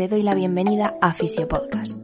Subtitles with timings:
[0.00, 1.98] Te doy la bienvenida a Fisiopodcast,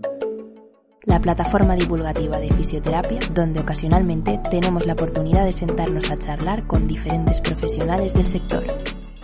[1.05, 6.87] la plataforma divulgativa de fisioterapia donde ocasionalmente tenemos la oportunidad de sentarnos a charlar con
[6.87, 8.63] diferentes profesionales del sector.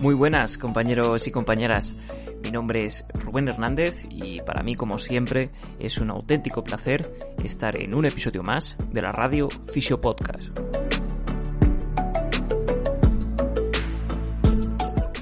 [0.00, 1.92] Muy buenas compañeros y compañeras.
[2.42, 7.76] Mi nombre es Rubén Hernández y para mí, como siempre, es un auténtico placer estar
[7.76, 10.48] en un episodio más de la radio Fisio Podcast.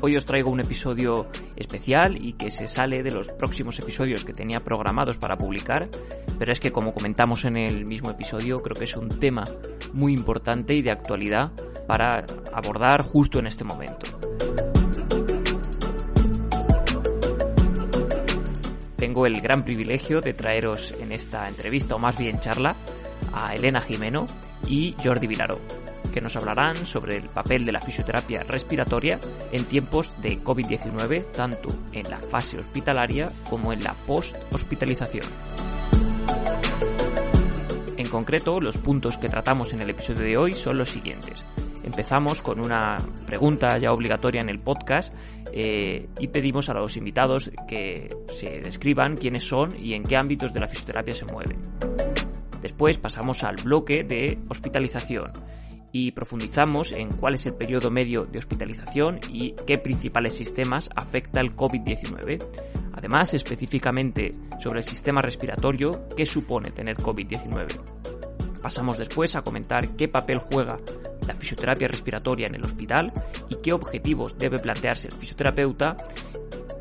[0.02, 4.32] Hoy os traigo un episodio especial y que se sale de los próximos episodios que
[4.32, 5.90] tenía programados para publicar,
[6.38, 9.44] pero es que como comentamos en el mismo episodio, creo que es un tema
[9.92, 11.52] muy importante y de actualidad
[11.86, 14.06] para abordar justo en este momento.
[18.96, 22.74] Tengo el gran privilegio de traeros en esta entrevista, o más bien charla,
[23.34, 24.26] a Elena Jimeno
[24.66, 25.60] y Jordi Vilaro,
[26.10, 29.18] que nos hablarán sobre el papel de la fisioterapia respiratoria
[29.52, 35.26] en tiempos de COVID-19, tanto en la fase hospitalaria como en la post-hospitalización.
[37.96, 41.46] En concreto, los puntos que tratamos en el episodio de hoy son los siguientes.
[41.82, 45.14] Empezamos con una pregunta ya obligatoria en el podcast
[45.52, 50.52] eh, y pedimos a los invitados que se describan quiénes son y en qué ámbitos
[50.52, 51.58] de la fisioterapia se mueven.
[52.60, 55.32] Después pasamos al bloque de hospitalización
[55.92, 61.40] y profundizamos en cuál es el periodo medio de hospitalización y qué principales sistemas afecta
[61.40, 62.44] el COVID-19.
[62.92, 67.80] Además, específicamente sobre el sistema respiratorio, qué supone tener COVID-19.
[68.62, 70.78] Pasamos después a comentar qué papel juega
[71.26, 73.12] la fisioterapia respiratoria en el hospital
[73.48, 75.96] y qué objetivos debe plantearse el fisioterapeuta.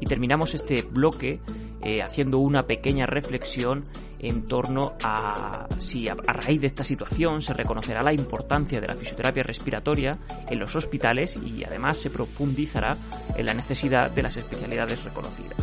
[0.02, 1.40] Y terminamos este bloque
[1.84, 3.84] eh, haciendo una pequeña reflexión
[4.20, 8.96] en torno a si a, raíz de esta situación se reconocerá la importancia de la
[8.96, 10.18] fisioterapia respiratoria
[10.50, 12.98] en los hospitales y además se profundizará
[13.36, 15.58] en la necesidad de las especialidades reconocidas.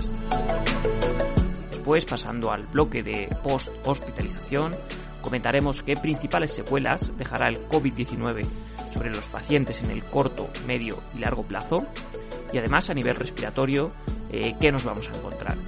[1.71, 4.75] Después, pasando al bloque de post-hospitalización,
[5.27, 8.47] Comentaremos qué principales secuelas dejará el COVID-19
[8.94, 11.84] sobre los pacientes en el corto, medio y largo plazo
[12.53, 13.88] y además a nivel respiratorio
[14.31, 15.59] eh, qué nos vamos a encontrar.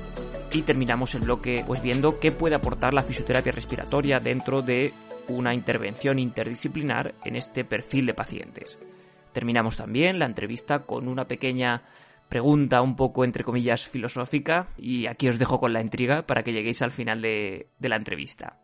[0.52, 4.94] Y terminamos el bloque pues viendo qué puede aportar la fisioterapia respiratoria dentro de
[5.28, 8.78] una intervención interdisciplinar en este perfil de pacientes.
[9.32, 11.82] Terminamos también la entrevista con una pequeña
[12.28, 16.52] pregunta un poco entre comillas filosófica y aquí os dejo con la intriga para que
[16.52, 18.58] lleguéis al final de la entrevista.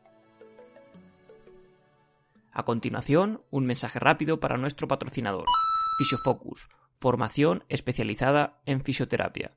[2.52, 5.44] A continuación, un mensaje rápido para nuestro patrocinador,
[5.98, 6.68] Fisiofocus,
[7.00, 9.52] formación especializada en fisioterapia.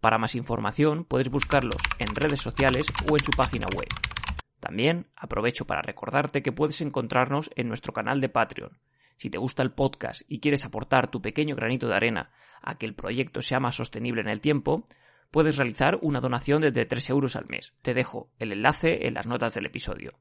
[0.00, 3.88] Para más información puedes buscarlos en redes sociales o en su página web.
[4.58, 8.78] También aprovecho para recordarte que puedes encontrarnos en nuestro canal de Patreon.
[9.16, 12.30] Si te gusta el podcast y quieres aportar tu pequeño granito de arena
[12.62, 14.84] a que el proyecto sea más sostenible en el tiempo,
[15.30, 17.74] puedes realizar una donación desde 3 euros al mes.
[17.82, 20.18] Te dejo el enlace en las notas del episodio.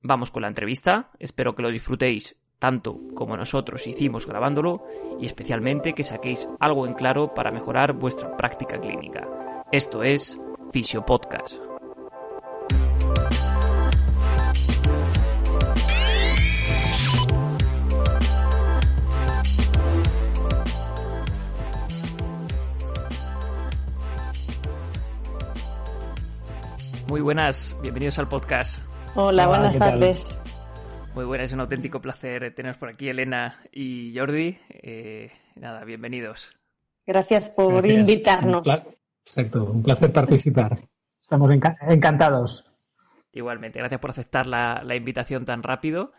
[0.00, 4.86] Vamos con la entrevista, espero que lo disfrutéis tanto como nosotros hicimos grabándolo
[5.18, 9.26] y especialmente que saquéis algo en claro para mejorar vuestra práctica clínica.
[9.72, 10.38] Esto es
[10.70, 11.56] Fisio Podcast.
[27.08, 28.78] Muy buenas, bienvenidos al podcast.
[29.16, 30.38] Hola, buenas tardes.
[31.14, 34.56] Muy buenas, es un auténtico placer teneros por aquí, Elena y Jordi.
[34.70, 36.56] Eh, nada, bienvenidos.
[37.06, 38.66] Gracias por invitarnos.
[39.22, 40.88] Exacto, un placer participar.
[41.20, 42.64] Estamos encantados.
[43.30, 46.12] Igualmente, gracias por aceptar la, invitación tan rápido.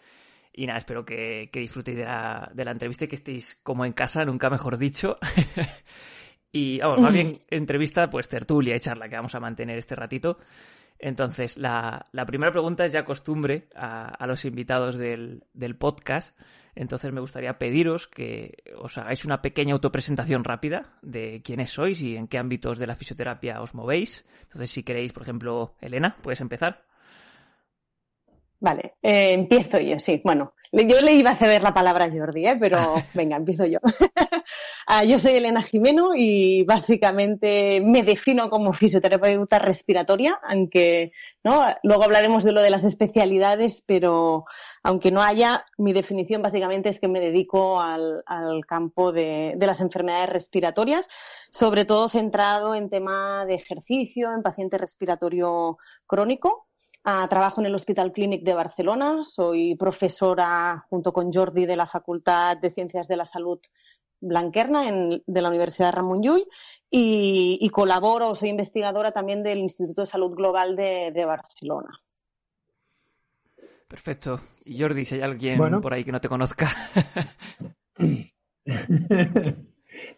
[0.54, 3.94] Y nada, espero que, disfrutéis de la, de la, entrevista y que estéis como en
[3.94, 5.18] casa, nunca mejor dicho.
[6.56, 10.38] y vamos, más bien entrevista, pues tertulia y charla que vamos a mantener este ratito.
[11.00, 15.44] Entonces, la, primera pregunta es ya costumbre a, los invitados del,
[15.78, 16.38] podcast.
[16.76, 22.16] Entonces, me gustaría pediros que os hagáis una pequeña autopresentación rápida de quiénes sois y
[22.16, 24.26] en qué ámbitos de la fisioterapia os movéis.
[24.44, 26.86] Entonces, si queréis, por ejemplo, Elena, puedes empezar.
[28.60, 30.22] Vale, eh, empiezo yo, sí.
[30.24, 32.58] Bueno, yo le iba a ceder la palabra a Jordi, ¿eh?
[32.60, 32.78] pero
[33.14, 33.80] venga, empiezo yo.
[34.86, 41.64] Ah, yo soy Elena Jimeno y básicamente me defino como fisioterapeuta respiratoria, aunque ¿no?
[41.84, 44.44] luego hablaremos de lo de las especialidades, pero
[44.84, 48.24] aunque no haya, mi definición básicamente es que me dedico al,
[48.68, 51.08] campo de, de las enfermedades respiratorias,
[51.50, 56.68] sobre todo centrado en tema de ejercicio, en paciente respiratorio crónico
[57.06, 61.86] Ah, trabajo en el Hospital Clínic de Barcelona, soy profesora junto con Jordi de la
[61.86, 63.60] Facultad de Ciencias de la Salud
[64.22, 64.84] Blanquerna
[65.26, 66.48] de la Universidad Ramón Llull
[66.90, 71.90] y, colaboro, soy investigadora también del Instituto de Salud Global de, Barcelona.
[73.90, 74.40] Perfecto.
[74.64, 76.70] Y Jordi, si hay alguien por ahí que no te conozca.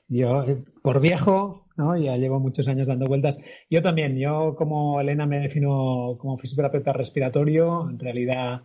[0.07, 0.45] Yo,
[0.81, 1.97] por viejo, ¿no?
[1.97, 3.39] ya llevo muchos años dando vueltas.
[3.69, 7.89] Yo también, yo como Elena me defino como fisioterapeuta respiratorio.
[7.89, 8.63] En realidad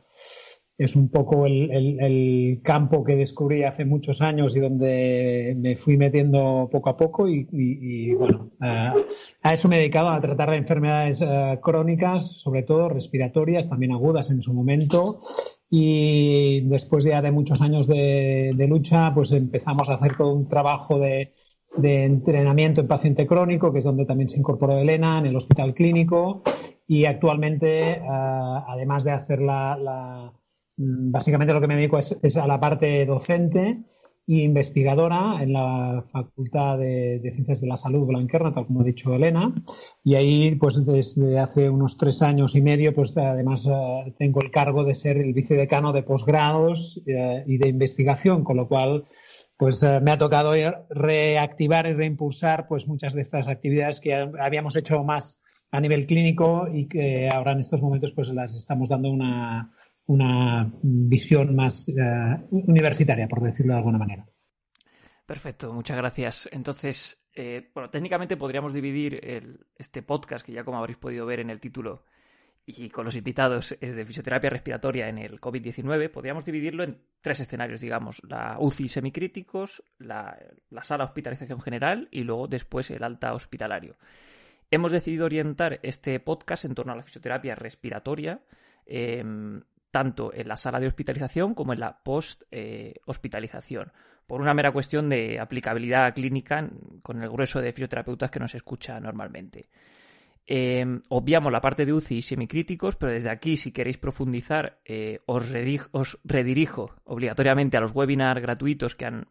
[0.81, 6.70] es un poco el, campo que descubrí hace muchos años y donde me fui metiendo
[6.72, 8.94] poco a poco y, bueno, a,
[9.52, 14.31] eso me he dedicado a tratar de enfermedades eh, crónicas, sobre todo respiratorias, también agudas
[14.31, 15.20] en su momento
[15.70, 20.99] y después ya de muchos años de, lucha, pues empezamos a hacer todo un trabajo
[20.99, 21.32] de,
[21.82, 26.43] entrenamiento en paciente crónico, que es donde también se incorporó Elena, en el hospital clínico.
[26.88, 30.32] Y actualmente, eh, además de hacer la,
[30.82, 33.84] Básicamente lo que me dedico es a la parte docente
[34.31, 39.12] y investigadora en la Facultad de, Ciencias de la Salud Blanquerna, tal como ha dicho
[39.12, 39.53] Elena.
[40.05, 44.53] Y ahí, pues desde hace unos tres años y medio, pues además eh, tengo el
[44.53, 49.03] cargo de ser el vicedecano de posgrados eh, y de investigación, con lo cual
[49.56, 50.53] pues eh, me ha tocado
[50.91, 55.41] reactivar y reimpulsar pues muchas de estas actividades que habíamos hecho más
[55.73, 59.73] a nivel clínico y que ahora en estos momentos pues las estamos dando una,
[60.11, 61.95] una visión más eh,
[62.51, 64.27] universitaria, por decirlo de alguna manera.
[65.25, 66.49] Perfecto, muchas gracias.
[66.51, 71.51] Entonces, eh, bueno, técnicamente podríamos dividir este podcast, que ya como habréis podido ver en
[71.51, 72.05] el título
[72.67, 77.41] y con los invitados es de fisioterapia respiratoria en el COVID-19, podríamos dividirlo en tres
[77.41, 80.37] escenarios, digamos, la UCI semicríticos, la,
[80.71, 83.97] la sala hospitalización general y luego después el alta hospitalario.
[84.71, 88.41] Hemos decidido orientar este podcast en torno a la fisioterapia respiratoria,
[88.87, 93.93] em, tanto en la sala de hospitalización como en la post-hospitalización,
[94.27, 96.69] por una mera cuestión de aplicabilidad clínica
[97.03, 99.69] con el grueso de fisioterapeutas que nos escucha normalmente.
[100.53, 105.21] Eh, obviamos la parte de UCI y semicríticos, pero desde aquí, si queréis profundizar, eh,
[105.27, 105.47] os,
[105.93, 109.29] os, redirijo obligatoriamente a los webinars gratuitos que han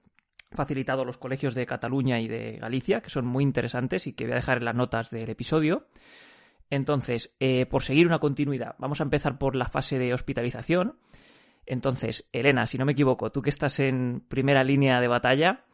[0.52, 4.34] facilitado los colegios de Cataluña y de Galicia, que son muy interesantes y que voy
[4.34, 5.88] a dejar en las notas del episodio.
[6.70, 11.00] Entonces, eh, por seguir una continuidad, vamos a empezar por la fase de hospitalización.
[11.66, 15.66] Entonces, Elena, si no me equivoco, tú que estás en primera línea de batalla,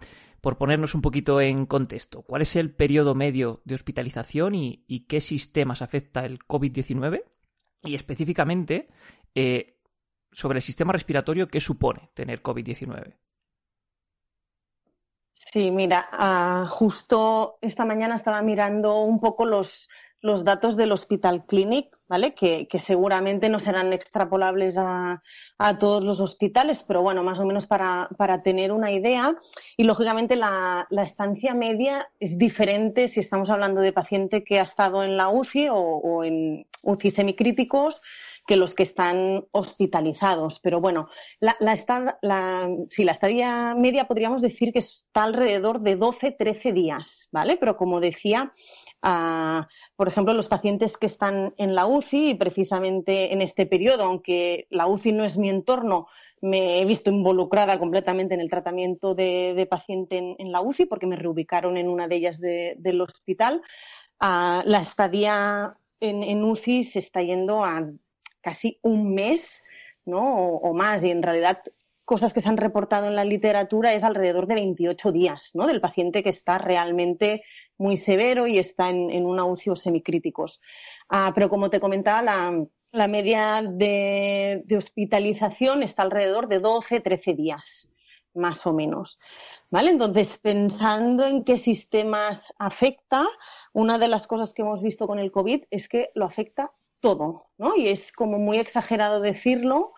[0.41, 5.19] por ponernos un poquito en contexto, ¿cuál es el periodo medio de hospitalización y, qué
[5.19, 7.23] sistemas afecta el COVID-19?
[7.83, 8.87] Y específicamente,
[9.33, 9.79] eh,
[10.31, 13.15] sobre el sistema respiratorio, ¿qué supone tener COVID-19?
[15.33, 19.89] Sí, mira, ah, justo esta mañana estaba mirando un poco los
[20.25, 22.33] los datos del Hospital Clinic, ¿vale?
[22.33, 25.21] Que, seguramente no serán extrapolables a,
[25.79, 28.09] todos los hospitales, pero bueno, más o menos para,
[28.43, 29.35] tener una idea.
[29.77, 35.03] Y lógicamente la, estancia media es diferente si estamos hablando de paciente que ha estado
[35.03, 38.01] en la UCI o, en UCI semicríticos
[38.47, 40.59] que los que están hospitalizados.
[40.59, 41.07] Pero bueno,
[41.39, 41.75] la, la,
[42.21, 47.57] la, la estadía media podríamos decir que está alrededor de 12-13 días, ¿vale?
[47.57, 48.51] Pero como decía,
[49.95, 54.67] por ejemplo, los pacientes que están en la UCI y precisamente en este periodo, aunque
[54.69, 56.07] la UCI no es mi entorno,
[56.41, 61.15] me he visto involucrada completamente en el tratamiento de, paciente en, la UCI porque me
[61.15, 63.61] reubicaron en una de ellas del hospital.
[64.19, 67.87] la estadía en, UCI se está yendo a
[68.41, 69.63] casi un mes
[70.05, 70.47] ¿no?
[70.49, 71.61] o, más y en realidad
[72.05, 75.67] cosas que se han reportado en la literatura es alrededor de 28 días, ¿no?
[75.67, 77.43] Del paciente que está realmente
[77.77, 80.61] muy severo y está en, una UCI o semicríticos.
[81.09, 82.21] Ah, pero como te comentaba,
[82.91, 87.91] la, media de, hospitalización está alrededor de 12, 13 días,
[88.35, 89.19] más o menos.
[89.71, 89.89] ¿Vale?
[89.89, 93.25] Entonces, pensando en qué sistemas afecta,
[93.73, 97.49] una de las cosas que hemos visto con el COVID es que lo afecta todo,
[97.57, 97.75] ¿no?
[97.75, 99.93] Y es como muy exagerado decirlo,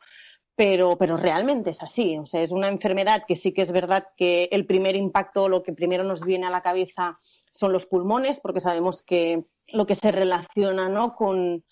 [0.58, 2.18] pero, pero realmente es así.
[2.18, 5.62] O sea, es una enfermedad que sí que es verdad que el primer impacto, lo
[5.62, 7.20] que primero nos viene a la cabeza
[7.52, 11.16] son los pulmones, porque sabemos que lo que se relaciona ¿no?
[11.16, 11.64] con,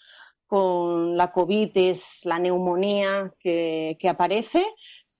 [0.45, 4.63] con la COVID es la neumonía que, que aparece,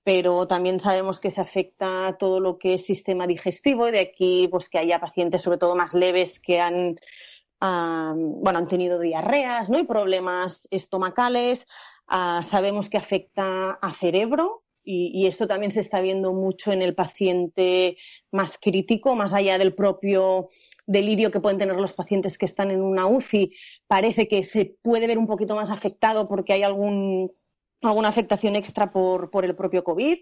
[0.04, 4.46] pero también sabemos que se afecta todo lo que es sistema digestivo y de aquí
[4.48, 7.00] pues que haya pacientes sobre todo más leves que han
[7.60, 9.78] bueno, han tenido diarreas ¿no?
[9.78, 11.66] y problemas estomacales.
[12.06, 16.80] Ah, sabemos que afecta a cerebro y, y, esto también se está viendo mucho en
[16.80, 17.96] el paciente
[18.30, 20.46] más crítico, más allá del propio
[20.86, 23.52] delirio que pueden tener los pacientes que están en una UCI.
[23.88, 27.32] Parece que se puede ver un poquito más afectado porque hay algún
[27.82, 30.18] alguna afectación extra por, por, el propio COVID.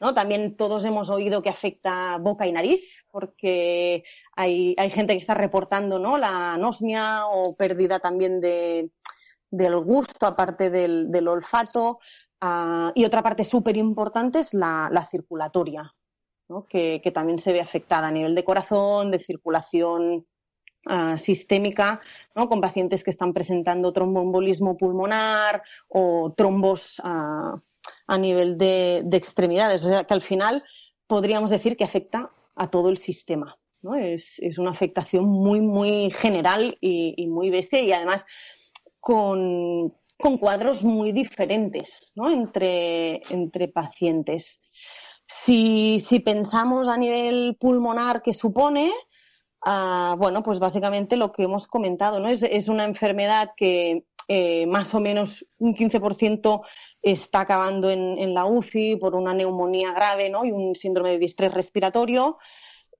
[0.00, 0.14] ¿no?
[0.14, 4.04] También todos hemos oído que afecta boca y nariz, porque
[4.36, 6.18] hay, hay gente que está reportando ¿no?
[6.18, 8.90] la anosmia o pérdida también de,
[9.50, 11.98] del gusto, aparte del, olfato.
[12.40, 15.92] Uh, y otra parte súper importante es la, la circulatoria,
[16.48, 16.66] ¿no?
[16.66, 20.26] que, también se ve afectada a nivel de corazón, de circulación
[20.88, 22.00] Uh, sistémica
[22.34, 22.48] ¿no?
[22.48, 27.60] con pacientes que están presentando tromboembolismo pulmonar o trombos uh,
[28.06, 29.84] a nivel de, de, extremidades.
[29.84, 30.64] O sea que al final
[31.06, 33.58] podríamos decir que afecta a todo el sistema.
[33.82, 33.96] ¿no?
[33.96, 38.24] Es, es, una afectación muy, muy general y, y muy bestia y además
[38.98, 42.30] con, con cuadros muy diferentes ¿no?
[42.30, 44.62] entre, entre pacientes.
[45.26, 48.90] Si, si pensamos a nivel pulmonar que supone,
[49.64, 52.28] Bueno, pues básicamente lo que hemos comentado, ¿no?
[52.28, 56.60] Es, una enfermedad que eh, más o menos un 15%
[57.02, 60.44] está acabando en, en, la UCI por una neumonía grave, ¿no?
[60.44, 62.38] Y un síndrome de distrés respiratorio.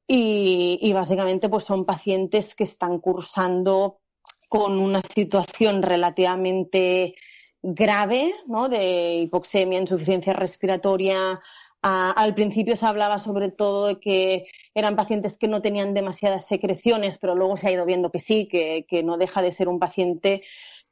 [0.06, 4.00] Y, y básicamente, pues son pacientes que están cursando
[4.48, 7.14] con una situación relativamente
[7.62, 8.68] grave, ¿no?
[8.68, 11.40] De hipoxemia, insuficiencia respiratoria,
[11.82, 16.47] a, al principio se hablaba sobre todo de que eran pacientes que no tenían demasiadas
[16.47, 19.68] secreciones, pero luego se ha ido viendo que sí, que, que no deja de ser
[19.68, 20.42] un paciente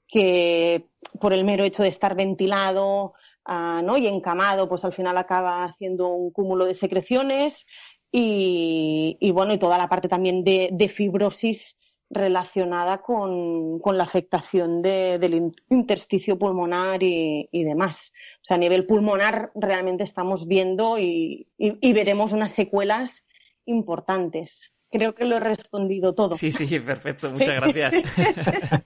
[0.09, 0.87] que
[1.21, 3.14] por el mero hecho de estar ventilado
[3.49, 3.97] uh, ¿no?
[3.97, 7.66] y encamado, pues al final acaba haciendo un cúmulo de secreciones
[8.12, 11.76] y, bueno, y toda la parte también de fibrosis
[12.10, 18.12] relacionada con, con la afectación de, del intersticio pulmonar y, y, demás.
[18.36, 23.25] O sea, a nivel pulmonar realmente estamos viendo y, y, y, veremos unas secuelas
[23.64, 24.72] importantes.
[24.90, 26.36] Creo que lo he respondido todo.
[26.36, 27.30] Sí, sí, perfecto.
[27.30, 27.52] Muchas ¿Sí?
[27.54, 27.94] gracias.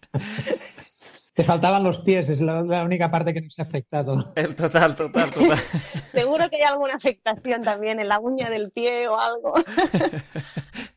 [1.35, 4.33] Te faltaban los pies, es la, la, única parte que no se ha afectado.
[4.35, 5.59] El total, total, total.
[6.13, 9.55] Seguro que hay alguna afectación también en la uña del pie o algo.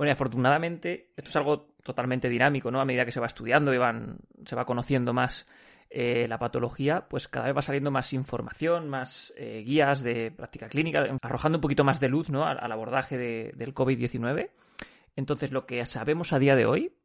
[0.00, 2.80] Bueno, afortunadamente, esto es algo totalmente dinámico, ¿no?
[2.80, 4.16] A medida que se va estudiando y van,
[4.46, 5.46] se va conociendo más
[5.90, 10.70] eh, la patología, pues cada vez va saliendo más información, más eh, guías de práctica
[10.70, 12.46] clínica, arrojando un poquito más de luz, ¿no?
[12.46, 14.48] Al, abordaje de, del COVID-19.
[15.16, 16.96] Entonces, lo que sabemos a día de hoy,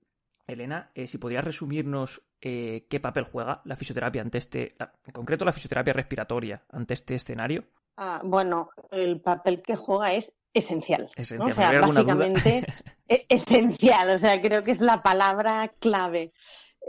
[0.47, 5.51] Elena, si podrías resumirnos eh, qué papel juega la fisioterapia ante este, en concreto la
[5.51, 7.65] fisioterapia respiratoria ante este escenario.
[7.97, 11.09] Ah, bueno, el papel que juega es esencial.
[11.15, 11.45] esencial ¿no?
[11.45, 12.65] O sea, básicamente
[13.07, 16.31] e-, esencial, o sea, creo que es la palabra clave.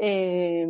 [0.00, 0.66] Eh,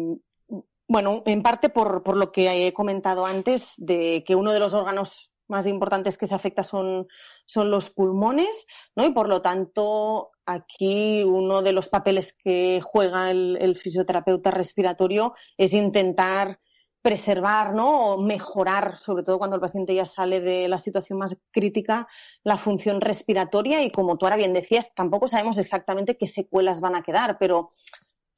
[0.89, 4.73] bueno, en parte por, por, lo que he comentado antes, de que uno de los
[4.73, 7.07] órganos más importantes que se afecta son,
[7.45, 9.05] son los pulmones, ¿no?
[9.05, 15.35] Y por lo tanto, aquí uno de los papeles que juega el, el fisioterapeuta respiratorio
[15.57, 16.61] es intentar
[17.07, 18.15] preservar ¿no?
[18.15, 22.09] o mejorar, sobre todo cuando el paciente ya sale de la situación más crítica,
[22.43, 26.97] la función respiratoria y como tú ahora bien decías, tampoco sabemos exactamente qué secuelas van
[26.97, 27.71] a quedar, pero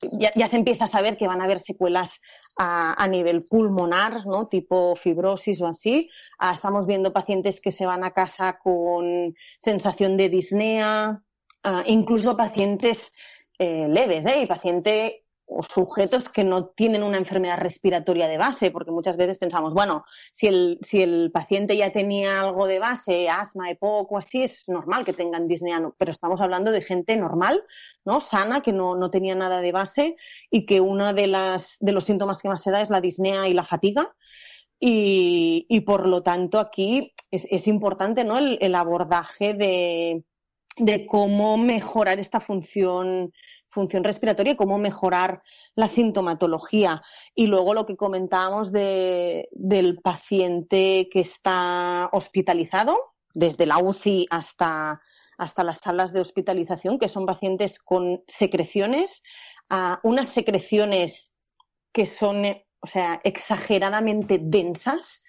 [0.02, 2.20] ya, se empieza a saber que van a haber secuelas
[2.58, 4.48] a, a nivel pulmonar, ¿no?
[4.48, 6.10] tipo fibrosis o así.
[6.38, 11.22] Ah, estamos viendo pacientes que se van a casa con sensación de disnea,
[11.62, 13.12] ah, incluso pacientes
[13.58, 14.42] eh, leves, ¿eh?
[14.42, 19.38] y paciente o sujetos que no tienen una enfermedad respiratoria de base, porque muchas veces
[19.38, 24.18] pensamos, bueno, si el, si el paciente ya tenía algo de base, asma, EPOC o
[24.18, 27.64] así, es normal que tengan disnea, pero estamos hablando de gente normal,
[28.04, 28.20] ¿no?
[28.20, 30.16] Sana, que no, no tenía nada de base
[30.50, 33.54] y que uno de, de los síntomas que más se da es la disnea y
[33.54, 34.14] la fatiga.
[34.80, 38.38] Y, y por lo tanto aquí es, es importante, ¿no?
[38.38, 40.22] El, el abordaje de,
[40.76, 43.32] de cómo mejorar esta función
[43.70, 45.42] función respiratoria y cómo mejorar
[45.74, 47.02] la sintomatología.
[47.34, 55.00] Y luego lo que comentábamos de, del paciente que está hospitalizado, desde la UCI hasta,
[55.36, 59.22] hasta las salas de hospitalización, que son pacientes con secreciones,
[60.02, 61.34] unas secreciones
[61.92, 62.44] que son,
[62.80, 65.22] o sea, exageradamente densas,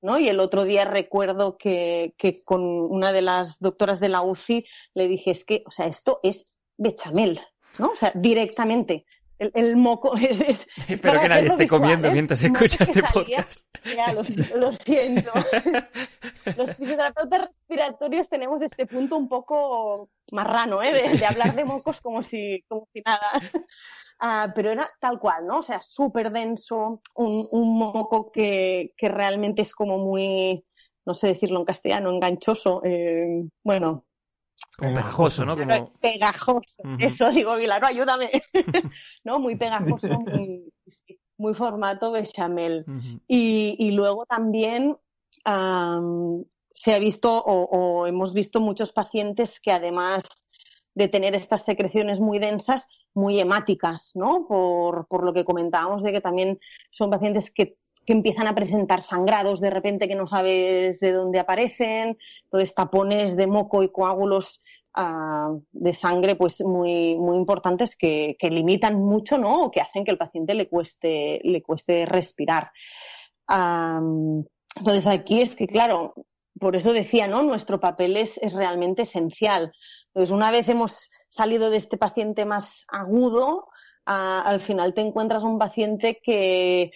[0.00, 0.18] ¿no?
[0.18, 4.66] Y el otro día recuerdo que, que, con una de las doctoras de la UCI
[4.94, 7.40] le dije, es que, o sea, esto es bechamel,
[7.78, 7.90] ¿no?
[7.90, 9.04] O sea, directamente.
[9.38, 10.66] el, moco es...
[10.88, 12.12] Espero que nadie esté comiendo ¿eh?
[12.12, 13.60] mientras escucha este podcast.
[13.94, 14.24] Ya, lo,
[14.72, 15.32] siento.
[16.56, 20.92] Los fisioterapeutas respiratorios tenemos este punto un poco marrano, ¿eh?
[20.92, 23.30] De, hablar de mocos como si, como si nada.
[24.18, 25.58] Ah, pero era tal cual, ¿no?
[25.58, 30.64] O sea, súper denso, un, un moco que, que, realmente es como muy,
[31.04, 32.80] no sé decirlo en castellano, enganchoso.
[32.82, 34.05] Eh, bueno,
[34.76, 35.56] como pegajoso, ¿no?
[36.00, 38.30] Pegajoso, eso digo, Vilaro, ayúdame.
[39.24, 39.38] ¿No?
[39.38, 40.08] Muy pegajoso,
[41.38, 42.84] muy, formato bechamel.
[43.26, 44.96] y, luego también
[46.72, 50.24] se ha visto o, hemos visto muchos pacientes que además
[50.94, 54.46] de tener estas secreciones muy densas, muy hemáticas, ¿no?
[54.46, 56.58] Por, por lo que comentábamos de que también
[56.90, 61.40] son pacientes que que empiezan a presentar sangrados de repente que no sabes de dónde
[61.40, 64.62] aparecen, entonces tapones de moco y coágulos
[64.94, 69.64] ah, de sangre pues muy, muy importantes que, limitan mucho ¿no?
[69.64, 72.70] o que hacen que el paciente le cueste, le cueste respirar.
[73.48, 76.14] entonces aquí es que, claro,
[76.58, 77.42] por eso decía, ¿no?
[77.42, 79.72] Nuestro papel es, es realmente esencial.
[80.06, 83.68] Entonces, una vez hemos salido de este paciente más agudo,
[84.06, 86.92] ah, al final te encuentras un paciente que,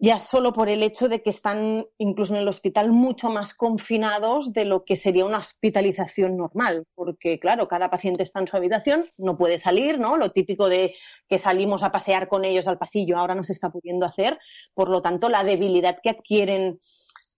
[0.00, 4.52] ya solo por el hecho de que están incluso en el hospital mucho más confinados
[4.52, 9.06] de lo que sería una hospitalización normal, porque claro, cada paciente está en su habitación,
[9.16, 10.16] no puede salir, ¿no?
[10.16, 10.94] Lo típico de
[11.28, 14.38] que salimos a pasear con ellos al pasillo ahora no se está pudiendo hacer,
[14.72, 16.78] por lo tanto la debilidad que adquieren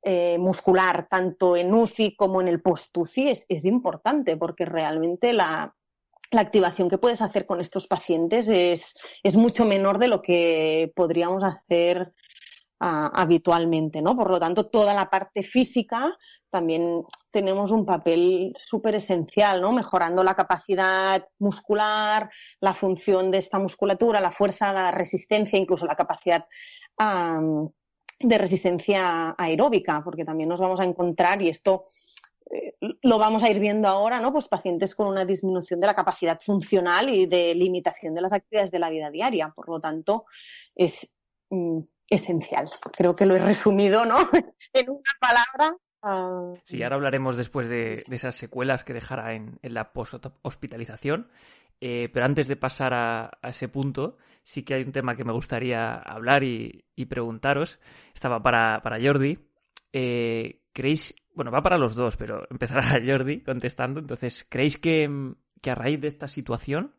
[0.03, 5.75] eh, muscular tanto en UCI como en el post-UCI es, es importante porque realmente la,
[6.31, 10.93] la activación que puedes hacer con estos pacientes es, es, mucho menor de lo que
[10.95, 12.13] podríamos hacer
[12.83, 14.17] habitualmente, ¿no?
[14.17, 16.17] Por lo tanto, toda la parte física
[16.49, 19.73] también tenemos un papel súper esencial, ¿no?
[19.73, 25.95] Mejorando la capacidad muscular, la función de esta musculatura, la fuerza, la resistencia, incluso la
[25.95, 26.47] capacidad
[28.19, 31.85] de resistencia aeróbica, porque también nos vamos a encontrar, y esto
[32.51, 34.33] eh, lo vamos a ir viendo ahora, ¿no?
[34.33, 38.71] Pues pacientes con una disminución de la capacidad funcional y de limitación de las actividades
[38.71, 39.53] de la vida diaria.
[39.55, 40.25] Por lo tanto,
[40.75, 41.11] es
[41.51, 42.69] mm, esencial.
[42.93, 44.17] Creo que lo he resumido, ¿no?
[44.75, 45.77] en una palabra.
[46.03, 46.55] Ah.
[46.65, 51.29] Sí, ahora hablaremos después de, esas secuelas que dejará en, la post-hospitalización.
[51.83, 55.33] Eh, pero antes de pasar a, ese punto, sí que hay un tema que me
[55.33, 57.79] gustaría hablar y, preguntaros.
[58.15, 59.39] Estaba para, para Jordi.
[59.93, 64.01] Eh, ¿Creéis, bueno, va para los dos, pero empezará Jordi contestando.
[64.01, 66.95] Entonces, ¿creéis que, que a raíz de esta situación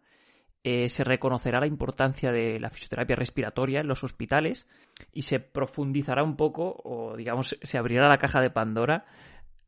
[0.64, 4.68] eh, se reconocerá la importancia de la fisioterapia respiratoria en los hospitales
[5.12, 9.06] y se profundizará un poco o digamos se abrirá la caja de Pandora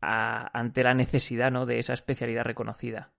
[0.01, 1.65] ante la necesidad ¿no?
[1.65, 3.11] de esa especialidad reconocida.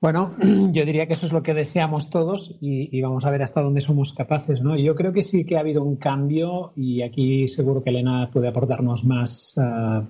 [0.00, 0.34] Bueno,
[0.72, 3.80] yo diría que eso es lo que deseamos todos y, vamos a ver hasta dónde
[3.80, 4.76] somos capaces, ¿no?
[4.76, 8.48] Yo creo que sí que ha habido un cambio y aquí seguro que Elena puede
[8.48, 10.06] aportarnos más uh,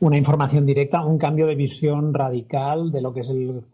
[0.00, 3.64] una información directa, un cambio de visión radical de lo que es el,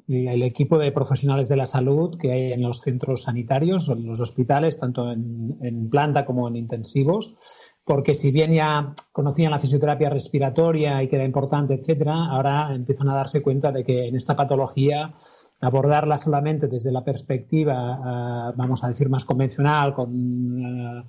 [0.42, 4.78] equipo de profesionales de la salud que hay en los centros sanitarios, en los hospitales,
[4.78, 7.36] tanto en, planta como en intensivos,
[7.84, 13.10] porque si bien ya conocían la fisioterapia respiratoria y que era importante, etcétera, ahora empiezan
[13.10, 15.14] a darse cuenta de que en esta patología
[15.60, 21.04] abordarla solamente desde la perspectiva, eh, vamos a decir, más convencional, con eh,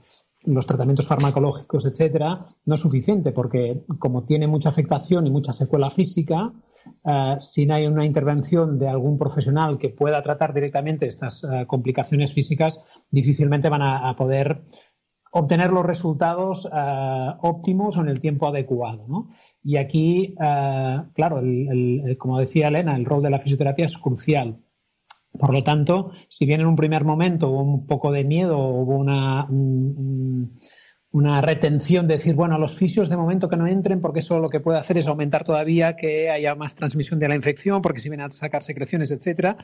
[0.45, 5.89] los tratamientos farmacológicos, etcétera, no es suficiente porque como tiene mucha afectación y mucha secuela
[5.89, 6.53] física,
[7.03, 11.65] eh, si no hay una intervención de algún profesional que pueda tratar directamente estas eh,
[11.67, 14.63] complicaciones físicas, difícilmente van a, poder
[15.31, 19.05] obtener los resultados eh, óptimos en el tiempo adecuado.
[19.07, 19.29] ¿no?
[19.63, 21.41] Y aquí, claro,
[22.17, 24.64] como decía Elena, el rol de la fisioterapia es crucial.
[25.37, 28.95] Por lo tanto, si bien en un primer momento hubo un poco de miedo, hubo
[28.95, 29.47] una,
[31.11, 34.49] una retención de decir, bueno, los fisios de momento que no entren, porque eso lo
[34.49, 38.09] que puede hacer es aumentar todavía que haya más transmisión de la infección, porque si
[38.09, 39.57] vienen a sacar secreciones, etcétera.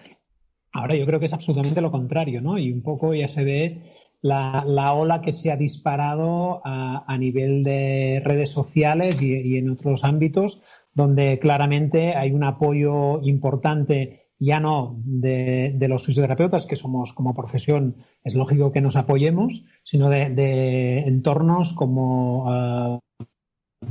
[0.72, 2.58] Ahora yo creo que es absolutamente lo contrario, ¿no?
[2.58, 3.82] Y un poco ya se ve
[4.22, 10.62] la, ola que se ha disparado a, nivel de redes sociales y en otros ámbitos,
[10.94, 17.96] donde claramente hay un apoyo importante ya no de, los fisioterapeutas, que somos como profesión,
[18.24, 23.00] es lógico que nos apoyemos, sino de, entornos como eh,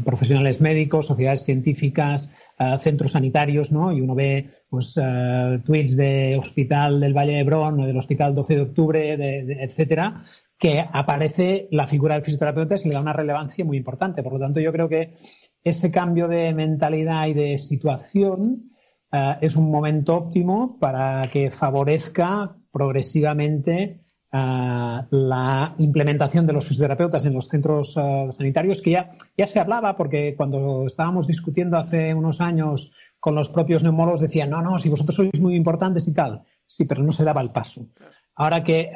[0.04, 3.92] profesionales médicos, sociedades científicas, eh, centros sanitarios, ¿no?
[3.92, 8.34] Y uno ve pues eh, tweets de Hospital del Valle de Hebrón o del Hospital
[8.34, 10.24] 12 de Octubre, etcétera,
[10.58, 14.24] que aparece la figura del fisioterapeuta y se le da una relevancia muy importante.
[14.24, 15.14] Por lo tanto, yo creo que
[15.62, 18.70] ese cambio de mentalidad y de situación
[19.12, 24.01] eh, es un momento óptimo para que favorezca progresivamente
[24.33, 27.94] la implementación de los fisioterapeutas en los centros
[28.31, 33.49] sanitarios, que ya, ya se hablaba, porque cuando estábamos discutiendo hace unos años con los
[33.49, 36.44] propios neumólogos decían, no, no, si vosotros sois muy importantes y tal.
[36.64, 37.88] Sí, pero no se daba el paso.
[38.37, 38.90] Ahora que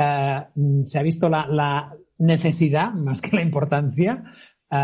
[0.87, 4.23] se ha visto la, necesidad más que la importancia,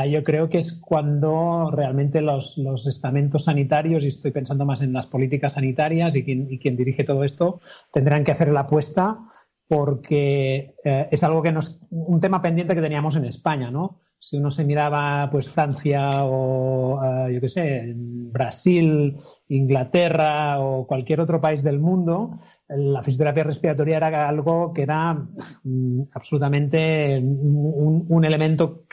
[0.08, 5.06] yo creo que es cuando realmente los, estamentos sanitarios, y estoy pensando más en las
[5.06, 7.60] políticas sanitarias y quien, y quien dirige todo esto,
[7.92, 9.18] tendrán que hacer la apuesta
[9.66, 14.00] porque eh, es algo que nos, un tema pendiente que teníamos en España, ¿no?
[14.18, 19.16] Si uno se miraba, pues Francia o, eh, yo qué sé, Brasil,
[19.50, 22.36] Inglaterra o cualquier otro país del mundo,
[22.68, 25.26] la fisioterapia respiratoria era algo que era
[25.64, 28.84] mm, absolutamente un, elemento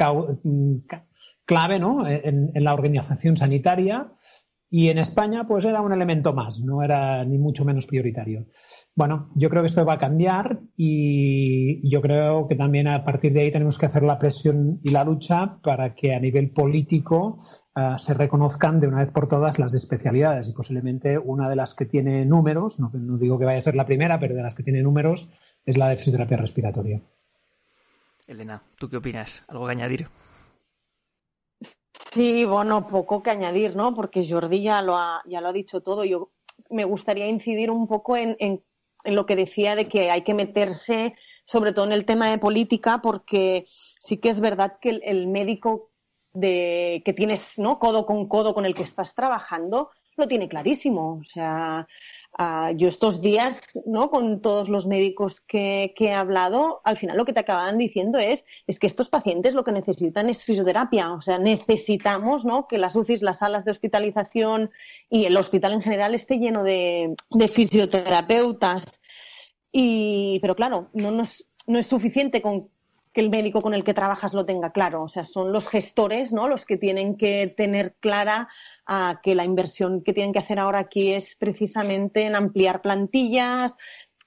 [1.46, 2.08] clave, ¿no?
[2.08, 4.12] En la organización sanitaria
[4.70, 8.48] y en España, pues era un elemento más, no era ni mucho menos prioritario.
[8.96, 13.32] Bueno, yo creo que esto va a cambiar y yo creo que también a partir
[13.32, 17.40] de ahí tenemos que hacer la presión y la lucha para que a nivel político
[17.78, 21.74] uh, se reconozcan de una vez por todas las especialidades y posiblemente una de las
[21.74, 24.56] que tiene números, no, no, digo que vaya a ser la primera, pero de las
[24.56, 25.30] que tiene números
[25.66, 27.02] es la de fisioterapia respiratoria.
[28.28, 29.44] Elena, ¿tú qué opinas?
[29.48, 30.08] ¿Algo que añadir?
[32.12, 33.94] Sí, bueno, poco que añadir, ¿no?
[33.94, 36.04] Porque Jordi ya lo ha, ya lo ha dicho todo.
[36.04, 36.32] Yo
[36.70, 38.62] me gustaría incidir un poco en, en
[39.08, 42.38] en lo que decía de que hay que meterse sobre todo en el tema de
[42.38, 45.92] política porque sí que es verdad que el, médico
[46.40, 47.80] de, que tienes ¿no?
[47.80, 51.20] codo con codo con el que estás trabajando lo tiene clarísimo.
[51.22, 51.88] O sea,
[52.40, 54.12] Ah, yo estos días, ¿no?
[54.12, 58.46] Con todos los médicos que, he hablado, al final lo que te acaban diciendo es,
[58.68, 61.14] es que estos pacientes lo que necesitan es fisioterapia.
[61.14, 62.68] O sea, necesitamos, ¿no?
[62.68, 64.70] Que las UCIs, las salas de hospitalización
[65.10, 67.16] y el hospital en general esté lleno de,
[67.52, 69.02] fisioterapeutas.
[69.72, 71.24] Y, pero claro, no, no
[71.80, 72.70] es suficiente con
[73.18, 75.02] que el médico con el que trabajas lo tenga claro.
[75.02, 76.48] O sea, son los gestores, ¿no?
[76.48, 78.48] Los que tienen que tener clara
[78.86, 83.76] ah, que la inversión que tienen que hacer ahora aquí es precisamente en ampliar plantillas.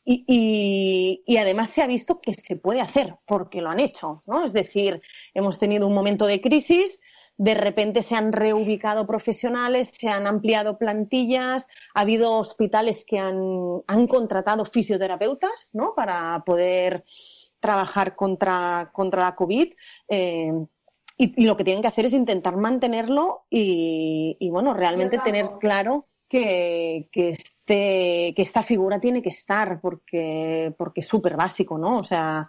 [0.05, 4.45] Y, además se ha visto que se puede hacer porque lo han hecho, ¿no?
[4.45, 5.01] Es decir,
[5.35, 7.01] hemos tenido un momento de crisis,
[7.37, 13.39] de repente se han reubicado profesionales, se han ampliado plantillas, ha habido hospitales que han,
[13.87, 15.95] han contratado fisioterapeutas, ¿no?
[15.95, 17.05] Para poder
[17.61, 19.73] trabajar contra, contra la COVID.
[20.09, 20.53] Eh,
[21.17, 27.11] y, lo que tienen que hacer es intentar mantenerlo y, bueno, realmente tener claro que,
[27.13, 31.99] que, este, que esta figura tiene que estar porque, porque es súper básico, ¿no?
[31.99, 32.49] O sea,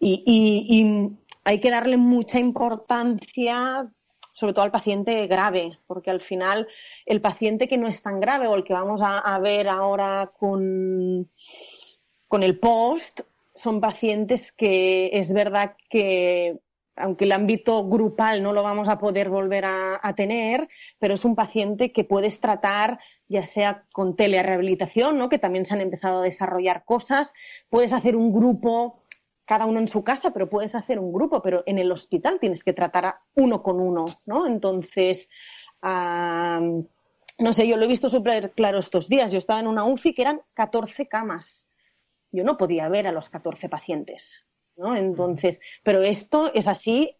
[0.00, 3.88] y, y, hay que darle mucha importancia
[4.38, 6.68] sobre todo al paciente grave, porque al final
[7.06, 10.30] el paciente que no es tan grave o el que vamos a, a ver ahora
[10.38, 11.28] con,
[12.28, 13.22] con el post,
[13.58, 16.60] son pacientes que es verdad que
[16.98, 20.68] aunque el ámbito grupal no lo vamos a poder volver a, tener,
[20.98, 25.28] pero es un paciente que puedes tratar ya sea con telerehabilitación, ¿no?
[25.28, 27.34] que también se han empezado a desarrollar cosas,
[27.68, 29.04] puedes hacer un grupo,
[29.44, 32.64] cada uno en su casa, pero puedes hacer un grupo, pero en el hospital tienes
[32.64, 34.46] que tratar a uno con uno, ¿no?
[34.46, 35.28] Entonces,
[35.82, 39.30] no sé, yo lo he visto súper claro estos días.
[39.30, 41.67] Yo estaba en una UCI que eran 14 camas
[42.30, 44.46] yo no podía ver a los 14 pacientes.
[44.76, 44.96] ¿no?
[44.96, 47.16] Entonces, pero esto es así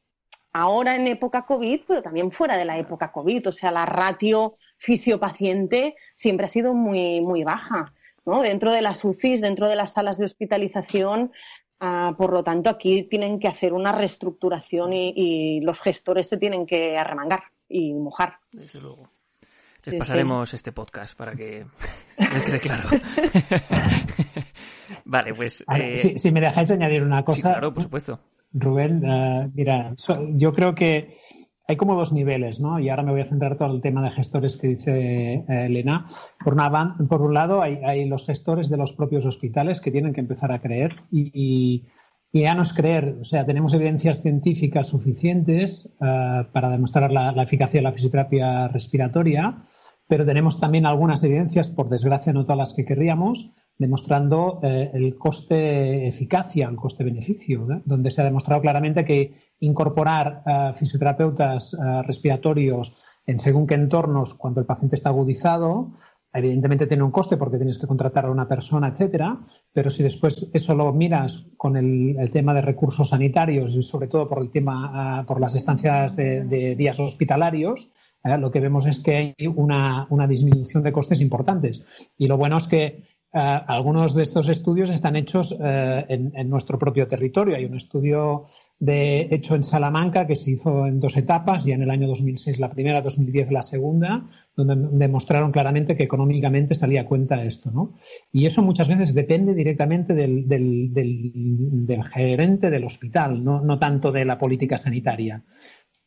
[0.52, 3.48] ahora en época COVID, pero también fuera de la época COVID.
[3.48, 7.94] O sea, la ratio fisio-paciente siempre ha sido muy, muy baja.
[8.24, 8.42] ¿no?
[8.42, 11.32] Dentro de las UCIs, dentro de las salas de hospitalización,
[11.80, 16.36] ah, por lo tanto, aquí tienen que hacer una reestructuración y, y, los gestores se
[16.36, 18.38] tienen que arremangar y mojar.
[18.52, 19.10] Desde luego.
[19.86, 21.64] Les pasaremos este podcast para que
[22.18, 22.88] les quede claro.
[25.04, 25.64] vale, pues.
[25.74, 27.52] Eh, si, me dejáis añadir una cosa.
[27.52, 28.20] claro, por supuesto.
[28.52, 29.94] Rubén, uh, mira,
[30.34, 31.18] yo creo que
[31.66, 32.80] hay como dos niveles, ¿no?
[32.80, 36.06] Y ahora me voy a centrar todo el tema de gestores que dice eh, Elena.
[36.42, 40.14] Por, una, por un lado, hay, hay, los gestores de los propios hospitales que tienen
[40.14, 41.84] que empezar a creer y, y
[42.32, 47.78] ya no es creer, o sea, tenemos evidencias científicas suficientes uh, para demostrar la, eficacia
[47.78, 49.64] de la fisioterapia respiratoria,
[50.06, 55.16] pero tenemos también algunas evidencias, por desgracia no todas las que querríamos, demostrando eh, el
[55.16, 63.66] coste-eficacia, el coste-beneficio, donde se ha demostrado claramente que incorporar uh, fisioterapeutas respiratorios en según
[63.66, 65.92] qué entornos cuando el paciente está agudizado,
[66.32, 69.40] evidentemente tiene un coste porque tienes que contratar a una persona, etcétera,
[69.72, 74.28] pero si después eso lo miras con el, tema de recursos sanitarios y sobre todo
[74.28, 77.90] por el tema, uh, por las estancias de, días hospitalarios,
[78.24, 82.10] lo que vemos es que hay una, una disminución de costes importantes.
[82.18, 87.06] Y lo bueno es que algunos de estos estudios están hechos en, en, nuestro propio
[87.06, 87.56] territorio.
[87.56, 88.46] Hay un estudio
[88.80, 92.60] de hecho en Salamanca, que se hizo en dos etapas, ya en el año 2006
[92.60, 97.72] la primera, 2010 la segunda, donde demostraron claramente que económicamente salía a cuenta esto.
[97.72, 97.94] ¿no?
[98.30, 104.24] Y eso muchas veces depende directamente del, del, gerente del hospital, no, no, tanto de
[104.24, 105.44] la política sanitaria.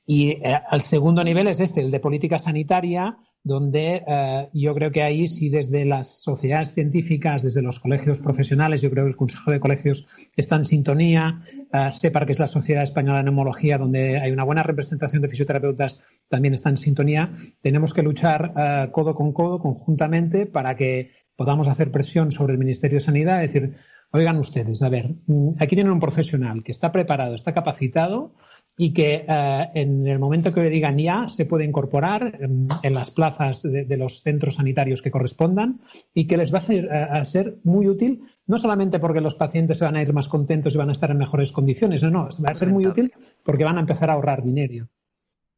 [0.06, 4.92] Y eh, al segundo nivel es este, el de política sanitaria, donde eh, yo creo
[4.92, 9.16] que ahí sí desde las sociedades científicas, desde los colegios profesionales, yo creo que el
[9.16, 11.42] Consejo de Colegios está en sintonía,
[11.74, 15.30] uh, SEPAR, que es la Sociedad Española de Neumología, donde hay una buena representación de
[15.30, 16.00] fisioterapeutas,
[16.30, 17.34] también está en sintonía.
[17.62, 22.60] Tenemos que luchar uh, codo con codo, conjuntamente, para que podamos hacer presión sobre el
[22.60, 23.74] Ministerio de Sanidad, decir,
[24.12, 28.36] oigan ustedes, a ver, mm, aquí tienen un profesional que está preparado, está capacitado,
[28.78, 33.64] y que eh, en el momento que digan ya se puede incorporar en, las plazas
[33.64, 35.82] de, los centros sanitarios que correspondan
[36.14, 39.36] y que les va a ser, eh, a ser, muy útil, no solamente porque los
[39.36, 42.10] pacientes se van a ir más contentos y van a estar en mejores condiciones, no,
[42.10, 44.88] no, va a ser muy útil porque van a empezar a ahorrar dinero.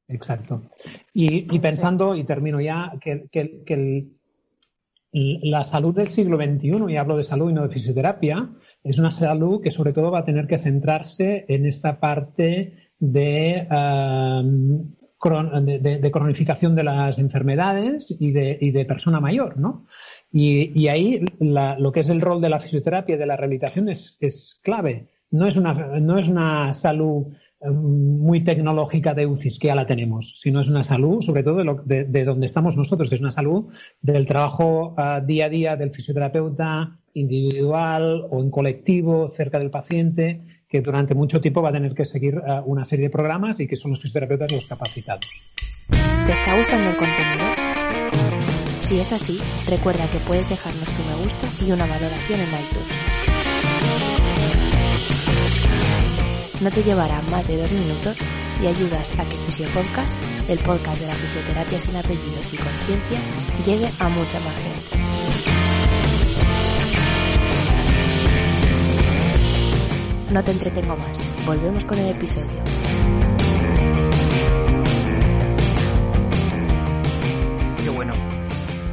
[0.08, 0.64] Exacto.
[1.14, 4.10] Y, pensando, y termino ya, que, que,
[5.14, 8.50] la salud del siglo XXI, y hablo de salud y no de fisioterapia,
[8.84, 14.94] es una salud que sobre todo va a tener que centrarse en esta parte Um,
[15.62, 19.86] de, de, cronificación de las enfermedades y de, y de persona mayor, ¿no?
[20.32, 24.18] Y, ahí lo que es el rol de la fisioterapia y de la rehabilitación es,
[24.20, 25.08] es clave.
[25.32, 29.86] No es, una, no es una salud um, muy tecnológica de UCIs, que ya la
[29.86, 33.74] tenemos, sino es una salud, sobre todo de, de, donde estamos nosotros, es una salud
[34.02, 40.42] del trabajo uh, día a día del fisioterapeuta individual o en colectivo, cerca del paciente,
[40.74, 43.68] que durante mucho tiempo va a tener que seguir eh, una serie de programas y
[43.68, 45.30] que son los fisioterapeutas los capacitados.
[46.26, 47.46] ¿Te está gustando el contenido?
[48.80, 52.88] Si es así, recuerda que puedes dejarnos tu me gusta y una valoración en iTunes.
[56.60, 58.18] No te llevará más de dos minutos
[58.60, 63.20] y ayudas a que Fisiopodcast, el podcast de la fisioterapia sin apellidos y conciencia,
[63.64, 65.63] llegue a mucha más gente.
[70.34, 71.46] No te entretengo más.
[71.46, 72.64] Volvemos con el episodio.
[77.84, 78.16] Qué bueno.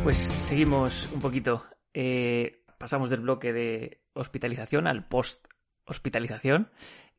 [0.04, 1.64] Pues seguimos un poquito.
[1.94, 6.68] Eh, pasamos del bloque de hospitalización al post-hospitalización.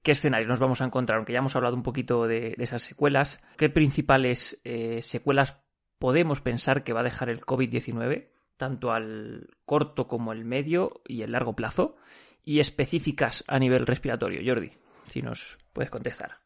[0.04, 1.18] ¿Qué escenario nos vamos a encontrar?
[1.18, 3.40] Aunque ya hemos hablado un poquito de, esas secuelas.
[3.58, 5.64] ¿Qué principales eh, secuelas
[5.98, 8.30] podemos pensar que va a dejar el COVID-19?
[8.56, 11.96] Tanto al corto como el medio y el largo plazo
[12.44, 14.42] y específicas a nivel respiratorio.
[14.46, 14.72] Jordi,
[15.04, 16.42] si nos puedes contestar.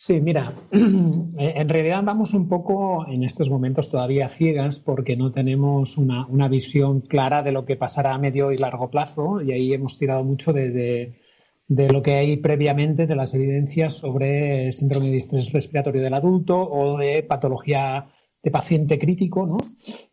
[0.00, 5.98] Sí, mira, en realidad vamos un poco en estos momentos todavía ciegas porque no tenemos
[5.98, 9.98] una, visión clara de lo que pasará a medio y largo plazo y ahí hemos
[9.98, 11.18] tirado mucho de,
[11.66, 16.60] de lo que hay previamente de las evidencias sobre síndrome de estrés respiratorio del adulto
[16.62, 18.06] o de patología
[18.42, 19.58] de paciente crítico, ¿no?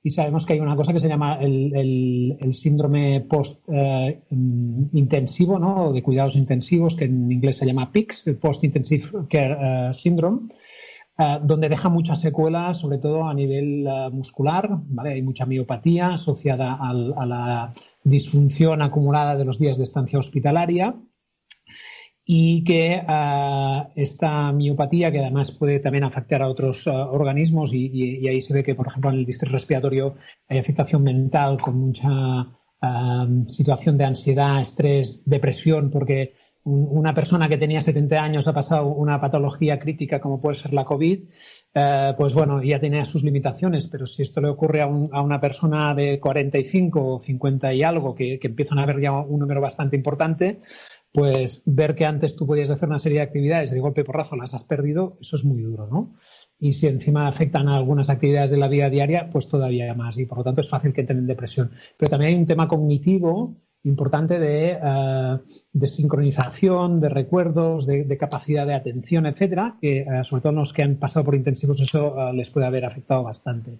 [0.01, 5.93] Y sabemos que hay una cosa que se llama el, síndrome post-intensivo, eh, ¿no?
[5.93, 10.49] De cuidados intensivos, que en inglés se llama PICS, el Post-Intensive Care eh, Syndrome,
[11.17, 15.13] eh, donde deja muchas secuelas, sobre todo a nivel muscular, ¿vale?
[15.13, 20.95] Hay mucha miopatía asociada a la disfunción acumulada de los días de estancia hospitalaria
[22.25, 28.27] y que ah, esta miopatía, que además puede también afectar a otros ah, organismos, y,
[28.27, 30.15] ahí se ve que, por ejemplo, en el distrito respiratorio
[30.49, 32.09] hay afectación mental con mucha
[32.81, 36.33] ah, situación de ansiedad, estrés, depresión, porque
[36.65, 40.83] una persona que tenía 70 años ha pasado una patología crítica como puede ser la
[40.83, 41.19] COVID,
[41.75, 45.93] eh, pues bueno, ya tiene sus limitaciones, pero si esto le ocurre a, una persona
[45.93, 49.95] de 45 o 50 y algo, que, que empiezan a haber ya un número bastante
[49.95, 50.59] importante,
[51.15, 54.35] pues ver que antes tú podías hacer una serie de actividades y de golpe porrazo
[54.35, 56.13] las has perdido, eso es muy duro, ¿no?
[56.59, 60.17] Y si encima afectan a algunas actividades de la vida diaria, pues todavía más.
[60.17, 61.71] Y por lo tanto es fácil que entren en depresión.
[61.97, 65.39] Pero también hay un tema cognitivo importante de, eh,
[65.71, 70.83] de sincronización, de recuerdos, de, capacidad de atención, etcétera, que eh, sobre todo los que
[70.83, 73.77] han pasado por intensivos eso eh, les puede haber afectado bastante.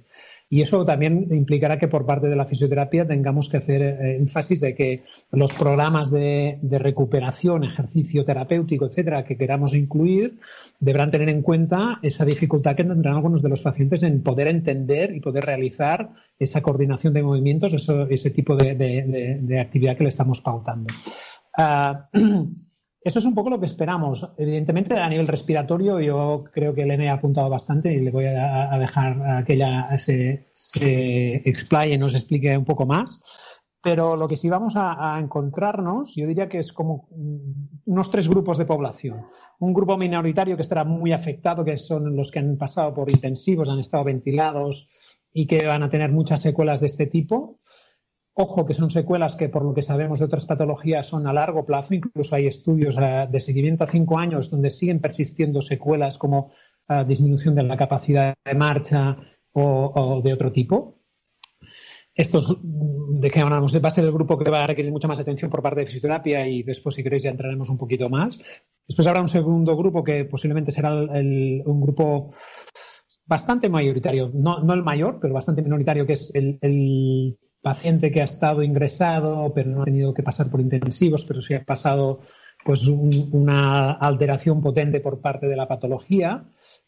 [0.48, 4.62] Y eso también implicará que por parte de la fisioterapia tengamos que hacer eh, énfasis
[4.62, 10.40] de que los programas de, recuperación, ejercicio terapéutico, etcétera, que queramos incluir,
[10.80, 15.16] deberán tener en cuenta esa dificultad que tendrán algunos de los pacientes en poder entender
[15.16, 17.74] y poder realizar esa coordinación de movimientos,
[18.10, 20.94] ese tipo de, actividad que le estamos pautando.
[21.58, 22.10] Ah,
[23.06, 24.28] Eso es un poco lo que esperamos.
[24.36, 28.76] Evidentemente, a nivel respiratorio, yo creo que Elena ha apuntado bastante y le voy a,
[28.80, 30.48] dejar a que ella se,
[31.46, 33.22] explaye nos explique un poco más.
[33.80, 37.08] pero lo que sí vamos a, encontrarnos, yo diría que es como
[37.86, 39.28] unos tres grupos de población.
[39.60, 43.70] Un grupo minoritario que estará muy afectado, que son los que han pasado por intensivos,
[43.70, 44.88] han estado ventilados
[45.32, 47.60] y que van a tener muchas secuelas de este tipo.
[48.38, 51.66] Ojo, que son secuelas que, por lo que sabemos de otras patologías, son a largo
[51.66, 51.94] plazo.
[51.94, 56.52] Incluso hay estudios eh, de seguimiento a cinco años donde siguen persistiendo secuelas como
[56.90, 59.18] eh, disminución de la capacidad de marcha
[59.54, 61.00] o de otro tipo.
[62.16, 65.20] Estos de que hablamos va a ser el grupo que va a requerir mucha más
[65.20, 68.40] atención por parte de fisioterapia y después, si queréis, ya entraremos un poquito más.
[68.88, 72.32] Después habrá un segundo grupo que posiblemente será un grupo
[73.26, 78.62] bastante mayoritario, no, el mayor, pero bastante minoritario, que es el, paciente que ha estado
[78.62, 82.20] ingresado, pero no ha tenido que pasar por intensivos, pero sí ha pasado
[82.64, 86.46] pues una alteración potente por parte de la patología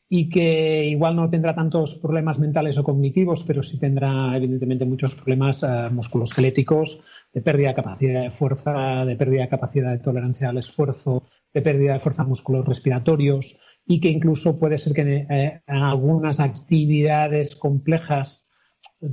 [0.08, 5.16] y que igual no tendrá tantos problemas mentales o cognitivos, pero sí tendrá evidentemente muchos
[5.16, 7.02] problemas uh, musculoesqueléticos,
[7.34, 11.62] de pérdida de capacidad de fuerza, de pérdida de capacidad de tolerancia al esfuerzo, de
[11.64, 17.56] pérdida de fuerza músculos respiratorios y que incluso puede ser que eh, en algunas actividades
[17.56, 18.47] complejas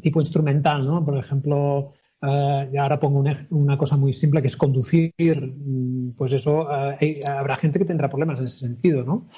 [0.00, 1.04] tipo instrumental, ¿no?
[1.04, 1.92] Por ejemplo,
[2.22, 7.78] uh, ahora pongo una, cosa muy simple que es conducir, mm, pues eso habrá gente
[7.78, 9.28] que tendrá problemas en ese sentido, ¿no?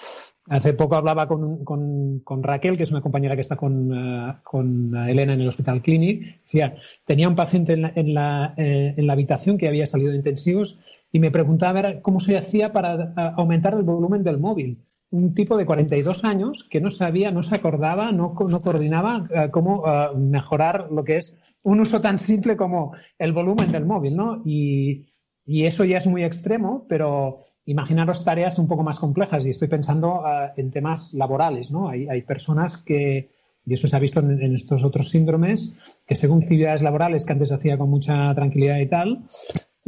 [0.49, 4.95] Hace poco hablaba con, con, Raquel, que es una compañera que está con, eh, con,
[4.95, 6.41] Elena en el Hospital Clinic.
[6.43, 10.11] Decía, tenía un paciente en la, en, la, eh, en la, habitación que había salido
[10.13, 10.79] de intensivos
[11.11, 14.86] y me preguntaba cómo se hacía para eh, aumentar el volumen del móvil.
[15.17, 19.85] Un tipo de 42 años que no sabía, no se acordaba, no, no coordinaba cómo
[20.17, 24.43] mejorar lo que es un uso tan simple como el volumen del móvil, ¿no?
[24.45, 25.07] Y,
[25.47, 29.69] y eso ya es muy extremo, pero imaginaros tareas un poco más complejas y estoy
[29.69, 31.89] pensando ah, en temas laborales, ¿no?
[31.89, 33.31] Hay, personas que,
[33.65, 37.53] y eso se ha visto en, estos otros síndromes, que según actividades laborales que antes
[37.53, 39.25] hacía con mucha tranquilidad y tal,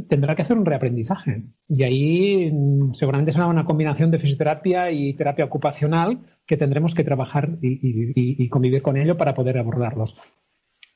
[0.06, 1.44] tendrá que hacer un reaprendizaje.
[1.68, 7.04] Y ahí mm, seguramente será una combinación de fisioterapia y terapia ocupacional que tendremos que
[7.04, 10.16] trabajar y convivir con ello para poder abordarlos.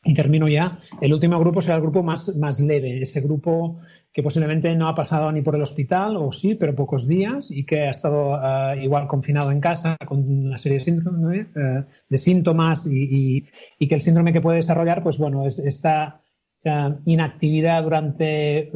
[0.05, 0.81] Y termino ya.
[1.01, 3.79] El último grupo será el grupo más, más leve, ese grupo
[4.13, 7.65] que posiblemente no ha pasado ni por el hospital, o sí, pero pocos días, y
[7.65, 13.45] que ha estado eh, igual confinado en casa con una serie de, eh, síntomas y,
[13.79, 16.21] que el síndrome que puede desarrollar, pues bueno, es esta
[16.65, 18.71] eh, inactividad durante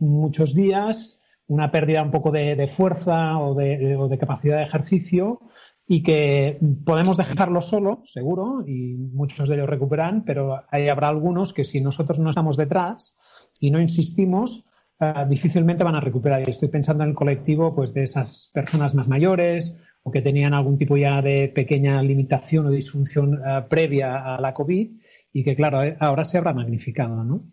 [0.00, 5.42] muchos días, una pérdida un poco de, fuerza o de, o de capacidad de ejercicio
[5.88, 11.52] y que podemos dejarlo solo, seguro, y muchos de ellos recuperan, pero ahí habrá algunos
[11.52, 13.16] que si nosotros no estamos detrás
[13.60, 14.68] y no insistimos,
[14.98, 16.42] eh, difícilmente van a recuperar.
[16.44, 20.54] Y estoy pensando en el colectivo pues, de esas personas más mayores o que tenían
[20.54, 24.90] algún tipo ya de pequeña limitación o disfunción eh, previa a la COVID
[25.36, 27.44] y que, claro, eh, ahora se habrá magnificado, ¿no?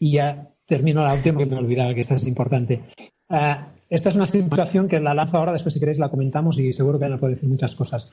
[0.00, 2.82] Y ya termino la última que me olvidaba que esta es importante.
[3.88, 6.98] Esta es una situación que la lanzo ahora, después si queréis la comentamos y seguro
[6.98, 8.10] que Ana puede decir muchas cosas.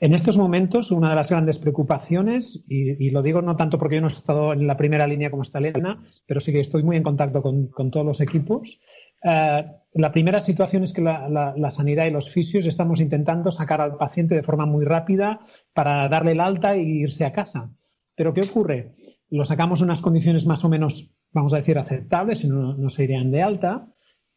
[0.00, 4.02] En estos momentos, una de las grandes preocupaciones, y, lo digo no tanto porque yo
[4.02, 6.96] no he estado en la primera línea como está Elena, pero sí que estoy muy
[6.96, 8.80] en contacto con, todos los equipos.
[9.22, 13.96] Eh, la primera situación es que la, sanidad y los fisios estamos intentando sacar al
[13.96, 15.40] paciente de forma muy rápida
[15.72, 17.72] para darle el alta e irse a casa.
[18.14, 18.94] Pero ¿qué ocurre?
[19.30, 22.88] Lo sacamos en unas condiciones más o menos, vamos a decir, aceptables, si no, no
[22.90, 23.88] se irían de alta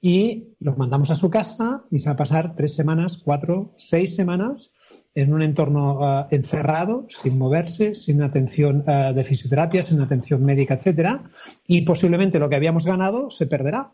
[0.01, 4.15] y los mandamos a su casa y se va a pasar tres semanas, cuatro, seis
[4.15, 4.73] semanas
[5.13, 10.73] en un entorno eh, encerrado, sin moverse, sin atención eh, de fisioterapia, sin atención médica,
[10.73, 11.23] etcétera,
[11.67, 13.93] y posiblemente lo que habíamos ganado se perderá.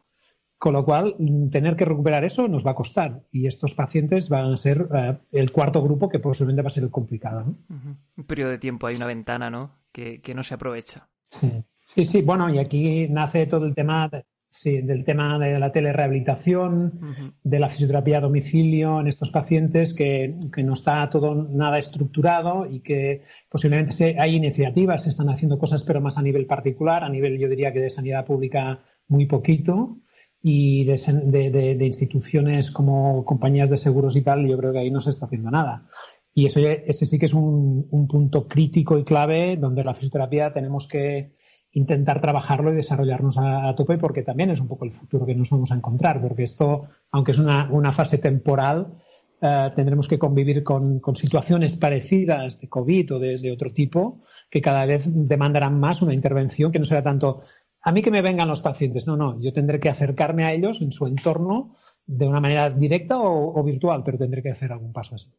[0.58, 1.16] Con lo cual,
[1.52, 3.22] tener que recuperar eso nos va a costar.
[3.32, 6.84] Y estos pacientes van a ser eh, el cuarto grupo que posiblemente va a ser
[6.84, 7.56] el complicado.
[7.70, 9.72] Un periodo de tiempo, hay una ventana, ¿no?
[9.92, 11.10] Que, que no se aprovecha.
[11.30, 11.64] Sí.
[11.86, 12.22] sí, sí.
[12.22, 17.60] Bueno, y aquí nace todo el tema de, Sí, del tema de la telerehabilitación, de
[17.60, 23.24] la fisioterapia a domicilio en estos pacientes, que, no está todo nada estructurado y que
[23.50, 27.50] posiblemente hay iniciativas, se están haciendo cosas, pero más a nivel particular, a nivel yo
[27.50, 30.00] diría que de sanidad pública muy poquito
[30.42, 35.10] y de, instituciones como compañías de seguros y tal, yo creo que ahí no se
[35.10, 35.88] está haciendo nada.
[36.34, 40.54] Y eso, ese sí que es un, un punto crítico y clave donde la fisioterapia
[40.54, 41.38] tenemos que
[41.78, 45.50] intentar trabajarlo y desarrollarnos a, tope porque también es un poco el futuro que nos
[45.52, 48.94] vamos a encontrar, porque esto, aunque es una, fase temporal,
[49.42, 54.86] eh, tendremos que convivir con, situaciones parecidas de COVID o de, otro tipo que cada
[54.86, 57.42] vez demandarán más una intervención que no será tanto
[57.88, 60.82] a mí que me vengan los pacientes, no, no, yo tendré que acercarme a ellos
[60.82, 65.16] en su entorno de una manera directa o, virtual, pero tendré que hacer algún paso
[65.16, 65.32] así.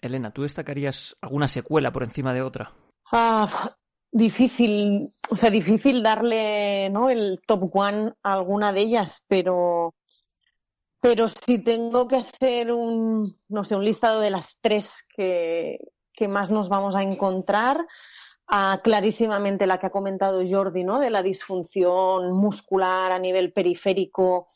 [0.00, 2.72] Elena, ¿tú destacarías alguna secuela por encima de otra?
[3.10, 3.74] Ah,
[4.12, 7.10] difícil, o sea, difícil darle ¿no?
[7.10, 9.96] el top one a alguna de ellas, pero,
[11.00, 15.80] pero si tengo que hacer un, no sé, un listado de las tres que,
[16.12, 17.84] que más nos vamos a encontrar,
[18.50, 20.98] a clarísimamente la que ha comentado Jordi, ¿no?
[20.98, 24.46] De la disfunción muscular a nivel periférico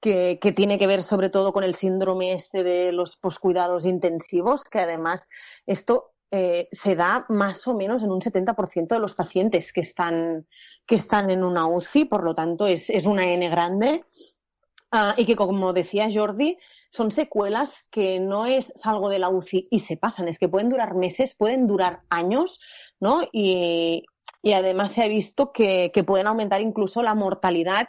[0.00, 4.64] que, que, tiene que ver sobre todo con el síndrome este de los poscuidados intensivos,
[4.64, 5.28] que además
[5.66, 10.48] esto eh, se da más o menos en un 70% de los pacientes que están,
[10.84, 14.04] que están en una UCI, por lo tanto es, es una N grande.
[14.92, 16.58] Uh, y que, como decía Jordi,
[16.90, 20.70] son secuelas que no es algo de la UCI y se pasan, es que pueden
[20.70, 22.60] durar meses, pueden durar años,
[23.32, 24.04] Y,
[24.52, 27.88] además se ha visto que, pueden aumentar incluso la mortalidad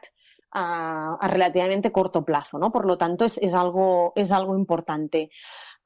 [0.51, 2.72] a, relativamente corto plazo, ¿no?
[2.72, 5.30] Por lo tanto, es, algo, es algo importante.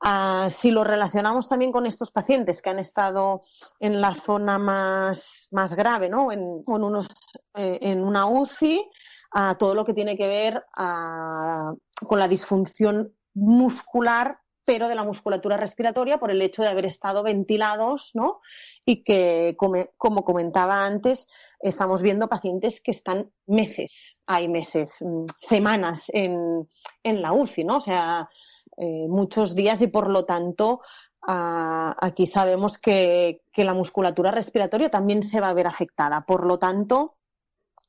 [0.02, 3.42] Uh, si lo relacionamos también con estos pacientes que han estado
[3.80, 6.32] en la zona más, más grave, ¿no?
[6.32, 7.08] En, unos,
[7.56, 8.88] eh, en una UCI,
[9.36, 11.76] uh, todo lo que tiene que ver uh,
[12.06, 14.40] con la disfunción muscular
[14.70, 18.40] pero de la musculatura respiratoria por el hecho de haber estado ventilados, ¿no?
[18.86, 21.28] Y que, como, como comentaba antes,
[21.60, 26.70] estamos viendo pacientes que están meses, hay meses, mm, semanas en,
[27.02, 27.78] en la UCI, ¿no?
[27.78, 28.30] O sea,
[28.78, 30.82] eh, muchos días y por lo tanto
[31.22, 36.22] aquí sabemos que, que, la musculatura respiratoria también se va a ver afectada.
[36.28, 37.18] Por lo tanto,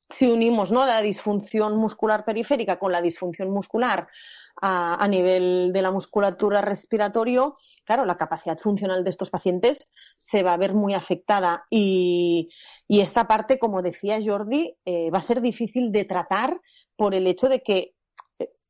[0.09, 0.85] si unimos ¿no?
[0.85, 4.07] la disfunción muscular periférica con la disfunción muscular
[4.61, 7.51] a, nivel de la musculatura respiratoria,
[7.85, 9.87] claro, la capacidad funcional de estos pacientes
[10.17, 12.49] se va a ver muy afectada y,
[12.87, 16.59] y esta parte, como decía Jordi, eh, va a ser difícil de tratar
[16.95, 17.95] por el hecho de que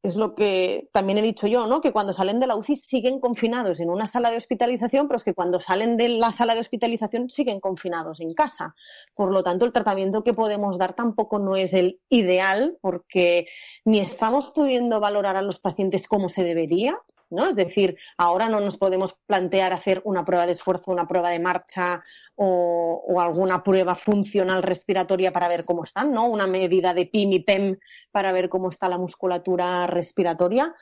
[0.03, 1.79] es lo que también he dicho yo, ¿no?
[1.79, 5.23] Que cuando salen de la UCI siguen confinados en una sala de hospitalización, pero es
[5.23, 8.75] que cuando salen de la sala de hospitalización siguen confinados en casa.
[9.13, 13.47] Por lo tanto, el tratamiento que podemos dar tampoco no es el ideal, porque
[13.85, 16.97] ni estamos pudiendo valorar a los pacientes como se debería,
[17.31, 21.39] Es decir, ahora no nos podemos plantear hacer una prueba de esfuerzo, una prueba de
[21.39, 22.03] marcha
[22.35, 26.27] o, alguna prueba funcional respiratoria para ver cómo están, ¿no?
[26.27, 27.77] Una medida de PIM y PEM
[28.11, 30.75] para ver cómo está la musculatura respiratoria.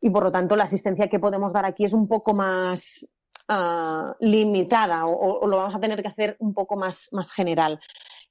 [0.00, 3.08] Y por lo tanto, la asistencia que podemos dar aquí es un poco más
[3.48, 7.80] uh, limitada o, o, lo vamos a tener que hacer un poco más, más general.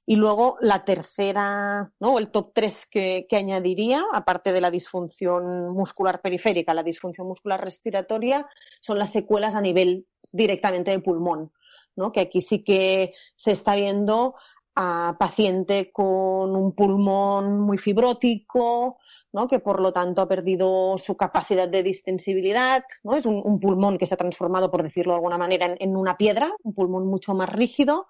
[0.08, 2.18] Y luego la tercera, ¿no?
[2.18, 7.62] el top tres que, que, añadiría, aparte de la disfunción muscular periférica, la disfunción muscular
[7.62, 8.48] respiratoria,
[8.80, 11.52] son las secuelas a nivel directamente de pulmón,
[11.96, 12.12] ¿no?
[12.12, 14.36] que aquí sí que se está viendo
[14.76, 18.98] a paciente con un pulmón muy fibrótico,
[19.32, 19.48] ¿no?
[19.48, 23.16] que por lo tanto ha perdido su capacidad de distensibilidad, ¿no?
[23.16, 26.16] es un, pulmón que se ha transformado, por decirlo de alguna manera, en, en una
[26.16, 28.06] piedra, un pulmón mucho más rígido.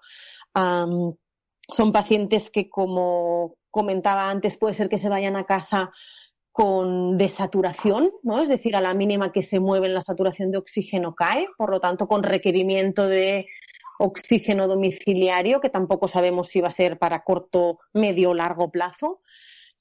[0.53, 1.13] Um,
[1.71, 5.91] son pacientes que, como comentaba antes, puede ser que se vayan a casa
[6.51, 8.41] con desaturación, ¿no?
[8.41, 11.79] Es decir, a la mínima que se mueven la saturación de oxígeno cae, por lo
[11.79, 13.45] tanto, con requerimiento de
[13.99, 19.19] oxígeno domiciliario, que tampoco sabemos si va a ser para corto, medio o largo plazo,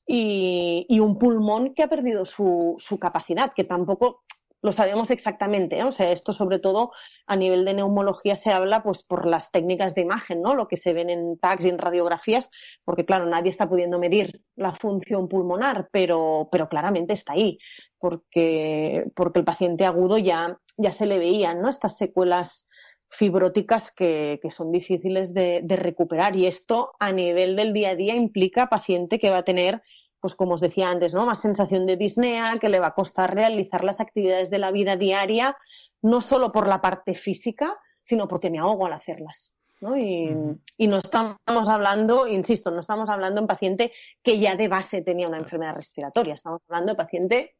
[0.06, 4.22] y, y un pulmón que ha perdido su, su, capacidad, que tampoco
[4.62, 5.78] lo sabemos exactamente.
[5.78, 5.84] ¿eh?
[5.84, 6.92] O sea, esto sobre todo
[7.26, 10.54] a nivel de neumología se habla pues por las técnicas de imagen, ¿no?
[10.54, 12.50] Lo que se ven en tags y en radiografías,
[12.84, 17.58] porque claro, nadie está pudiendo medir la función pulmonar, pero, pero claramente está ahí,
[17.98, 21.68] porque, porque el paciente agudo ya, ya se le veían, ¿no?
[21.68, 22.66] Estas secuelas
[23.08, 26.34] fibróticas que, que son difíciles de, de recuperar.
[26.36, 29.82] Y esto a nivel del día a día implica paciente que va a tener
[30.20, 31.26] pues como os decía antes, ¿no?
[31.26, 34.96] Más sensación de disnea, que le va a costar realizar las actividades de la vida
[34.96, 35.56] diaria,
[36.02, 39.52] no solo por la parte física, sino porque me ahogo al hacerlas.
[39.80, 39.96] ¿no?
[39.96, 40.34] Y,
[40.78, 43.92] y, no estamos hablando, insisto, no estamos hablando en paciente
[44.22, 47.56] que ya de base tenía una enfermedad respiratoria, estamos hablando de paciente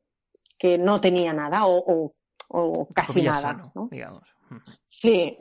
[0.59, 2.15] que no tenía nada o, o,
[2.49, 3.41] o casi nada.
[3.41, 3.89] Sano, ¿no?
[3.91, 4.35] digamos.
[4.87, 5.37] Sí.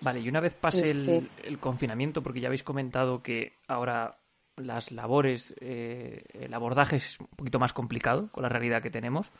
[0.00, 1.28] Vale, y una vez pase sí.
[1.44, 4.18] el, confinamiento, porque ya habéis comentado que ahora
[4.56, 9.32] las labores, eh, el abordaje es un poquito más complicado con la realidad que tenemos,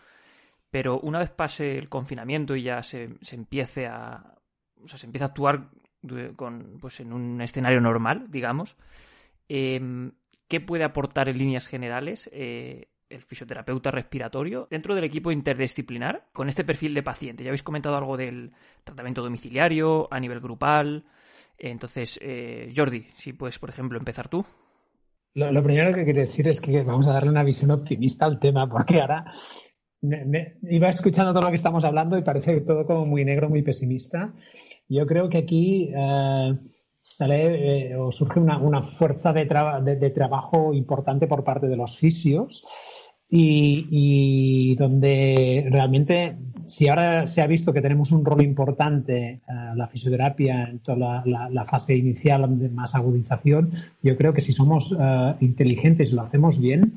[0.71, 4.35] pero una vez pase el confinamiento y ya se, se empiece a,
[4.83, 5.69] o sea, se empieza a actuar
[6.37, 8.77] con, pues en un escenario normal, digamos,
[9.49, 10.11] eh,
[10.49, 16.49] ¿qué puede aportar en líneas generales eh, el fisioterapeuta respiratorio dentro del equipo interdisciplinar con
[16.49, 17.45] este perfil de paciente?
[17.45, 18.53] Ya habéis comentado algo del
[18.85, 21.05] tratamiento domiciliario a nivel grupal.
[21.59, 24.45] Entonces, eh, Jordi, si puedes, por ejemplo, empezar tú.
[25.35, 28.69] Lo, primero que quiero decir es que vamos a darle una visión optimista al tema,
[28.69, 29.25] porque ahora
[30.03, 34.35] iba escuchando todo lo que estamos hablando y parece todo como muy negro, muy pesimista.
[34.89, 36.59] Yo creo que aquí eh,
[37.03, 39.47] sale eh, o surge una, fuerza de,
[39.97, 42.65] de, trabajo importante por parte de los fisios
[43.35, 49.89] y, donde realmente, si ahora se ha visto que tenemos un rol importante, uh, la
[49.89, 53.71] fisioterapia en toda la, fase inicial de más agudización,
[54.03, 56.93] yo creo que si somos uh, inteligentes y lo hacemos bien,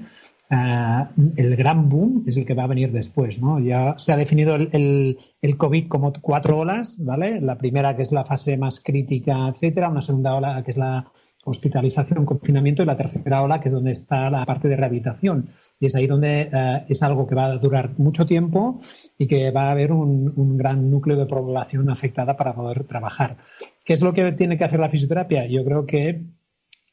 [0.51, 1.05] uh,
[1.37, 3.59] el gran boom es el que va a venir después, ¿no?
[3.59, 7.39] Ya se ha definido el, el, COVID como cuatro olas, ¿vale?
[7.39, 11.09] La primera que es la fase más crítica, etcétera, una segunda ola que es la
[11.45, 15.49] hospitalización, confinamiento y la tercera ola, que es donde está la parte de rehabilitación.
[15.79, 18.79] Y es ahí donde eh, es algo que va a durar mucho tiempo
[19.17, 23.37] y que va a haber un, gran núcleo de población afectada para poder trabajar.
[23.83, 25.45] ¿Qué es lo que tiene que hacer la fisioterapia?
[25.45, 26.23] Yo creo que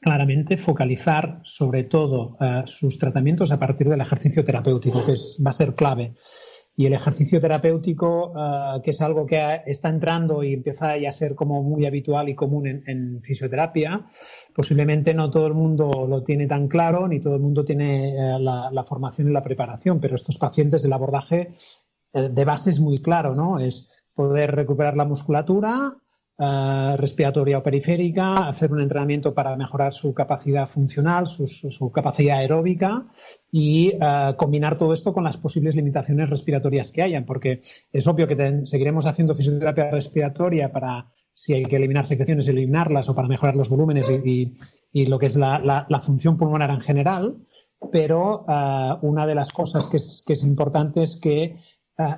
[0.01, 5.55] claramente focalizar sobre todo eh, sus tratamientos a partir del ejercicio terapéutico, que va a
[5.55, 6.15] ser clave.
[6.75, 11.13] Y el ejercicio terapéutico, eh, que es algo que está entrando y empieza ya a
[11.13, 14.07] ser como muy habitual y común en, fisioterapia,
[14.55, 18.39] posiblemente no todo el mundo lo tiene tan claro, ni todo el mundo tiene eh,
[18.39, 21.53] la, formación y la preparación, pero estos pacientes el abordaje
[22.15, 23.59] eh, de base es muy claro, ¿no?
[23.59, 25.97] Es poder recuperar la musculatura,
[26.39, 33.07] eh, respiratoria o periférica, hacer un entrenamiento para mejorar su capacidad funcional, su, capacidad aeróbica
[33.51, 37.61] y uh, combinar todo esto con las posibles limitaciones respiratorias que hayan, porque
[37.93, 43.15] es obvio que seguiremos haciendo fisioterapia respiratoria para si hay que eliminar secreciones, eliminarlas o
[43.15, 44.55] para mejorar los volúmenes y,
[45.07, 47.37] lo que es la, función pulmonar en general,
[47.93, 51.59] pero uh, una de las cosas que es importante es que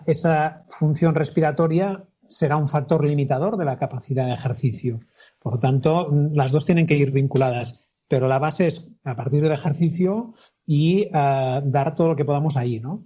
[0.06, 5.00] esa función respiratoria será un factor limitador de la capacidad de ejercicio.
[5.38, 9.42] Por lo tanto, las dos tienen que ir vinculadas, pero la base es a partir
[9.42, 10.34] del ejercicio
[10.66, 13.04] y uh, dar todo lo que podamos ahí, ¿no?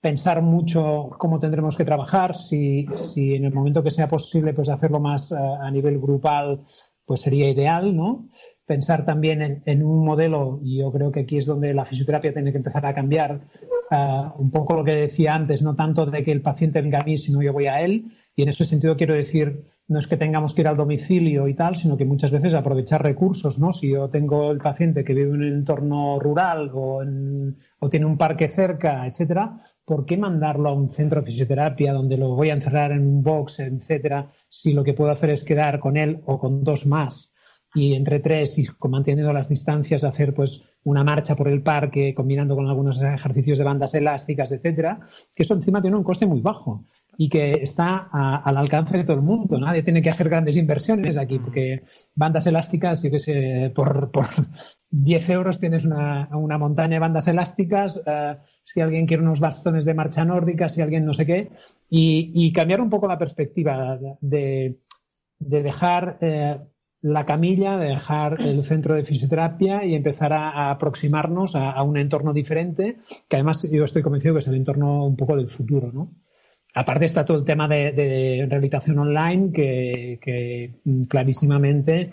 [0.00, 2.86] Pensar mucho cómo tendremos que trabajar, si,
[3.16, 6.62] en el momento que sea posible, pues hacerlo más uh, a nivel grupal,
[7.04, 8.28] pues sería ideal, ¿no?
[8.66, 12.32] Pensar también en, en, un modelo, y yo creo que aquí es donde la fisioterapia
[12.32, 13.40] tiene que empezar a cambiar,
[13.90, 17.04] uh, un poco lo que decía antes, no tanto de que el paciente venga a
[17.04, 20.18] mí, sino yo voy a él, y en ese sentido quiero decir, no es que
[20.18, 23.72] tengamos que ir al domicilio y tal, sino que muchas veces aprovechar recursos, ¿no?
[23.72, 27.02] Si yo tengo el paciente que vive en un entorno rural o,
[27.78, 32.18] o tiene un parque cerca, etcétera, ¿por qué mandarlo a un centro de fisioterapia donde
[32.18, 35.80] lo voy a encerrar en un box, etcétera, si lo que puedo hacer es quedar
[35.80, 37.32] con él o con dos más?
[37.74, 42.56] y entre tres y manteniendo las distancias hacer pues una marcha por el parque combinando
[42.56, 45.00] con algunos ejercicios de bandas elásticas, etcétera,
[45.34, 46.86] que eso encima tiene un coste muy bajo
[47.18, 49.58] y que está al alcance de todo el mundo.
[49.58, 51.82] Nadie tiene que hacer grandes inversiones aquí, porque
[52.14, 54.26] bandas elásticas, yo que sé, por, por
[54.90, 59.84] 10 euros tienes una, una montaña de bandas elásticas, eh, si alguien quiere unos bastones
[59.84, 61.50] de marcha nórdica, si alguien no sé qué,
[61.88, 64.78] y, cambiar un poco la perspectiva de,
[65.38, 66.58] de dejar eh,
[67.02, 72.32] la camilla, de dejar el centro de fisioterapia y empezar a, aproximarnos a, un entorno
[72.32, 72.98] diferente,
[73.28, 76.12] que además yo estoy convencido que es el entorno un poco del futuro, ¿no?
[76.76, 80.74] Aparte está todo el tema de, rehabilitación online que,
[81.08, 82.10] clarísimamente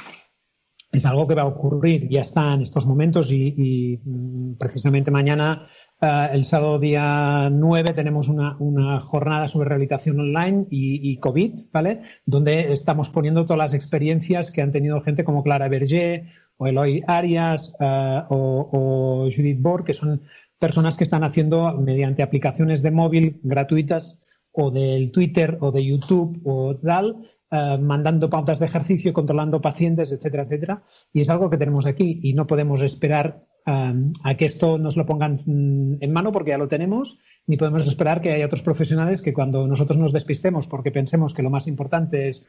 [0.89, 5.65] es algo que va a ocurrir, ya está en estos momentos y, mm, precisamente mañana,
[5.99, 8.55] eh, el sábado día 9, tenemos una,
[9.01, 11.99] jornada sobre rehabilitación online y, COVID, ¿vale?
[12.25, 17.03] Donde estamos poniendo todas las experiencias que han tenido gente como Clara Berger o Eloy
[17.05, 20.21] Arias eh, o, o Judith Borg, que son
[20.57, 24.22] personas que están haciendo mediante aplicaciones de móvil gratuitas
[24.53, 30.11] o del Twitter o de YouTube o tal, eh, mandando pautas de ejercicio, controlando pacientes,
[30.11, 30.83] etcétera, etcétera.
[31.11, 33.93] Y es algo que tenemos aquí y no podemos esperar eh,
[34.23, 37.87] a que esto nos lo pongan mm, en mano porque ya lo tenemos, ni podemos
[37.87, 41.67] esperar que haya otros profesionales que cuando nosotros nos despistemos porque pensemos que lo más
[41.67, 42.45] importante es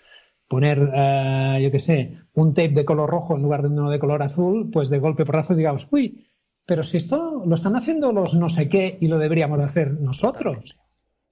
[0.49, 3.99] poner, uh, yo qué sé, un tape de color rojo en lugar de uno de
[3.99, 6.29] color azul, pues de golpe porrazo digamos, uy,
[6.67, 10.79] pero si esto lo están haciendo los no sé qué y lo deberíamos hacer nosotros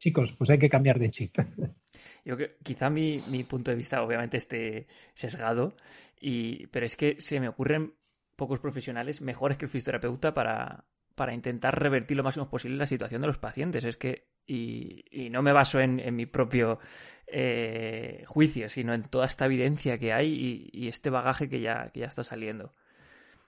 [0.02, 1.36] chicos, pues hay que cambiar de chip.
[2.24, 5.74] Yo que quizá mi, punto de vista obviamente esté sesgado,
[6.20, 7.94] y, pero es que se me ocurren
[8.34, 13.20] pocos profesionales mejores que el fisioterapeuta para, para intentar revertir lo máximo posible la situación
[13.20, 13.84] de los pacientes.
[13.84, 16.80] Es que, y, no me baso en, mi propio
[17.28, 22.00] eh, juicio, sino en toda esta evidencia que hay y, este bagaje que ya, que
[22.00, 22.72] ya está saliendo.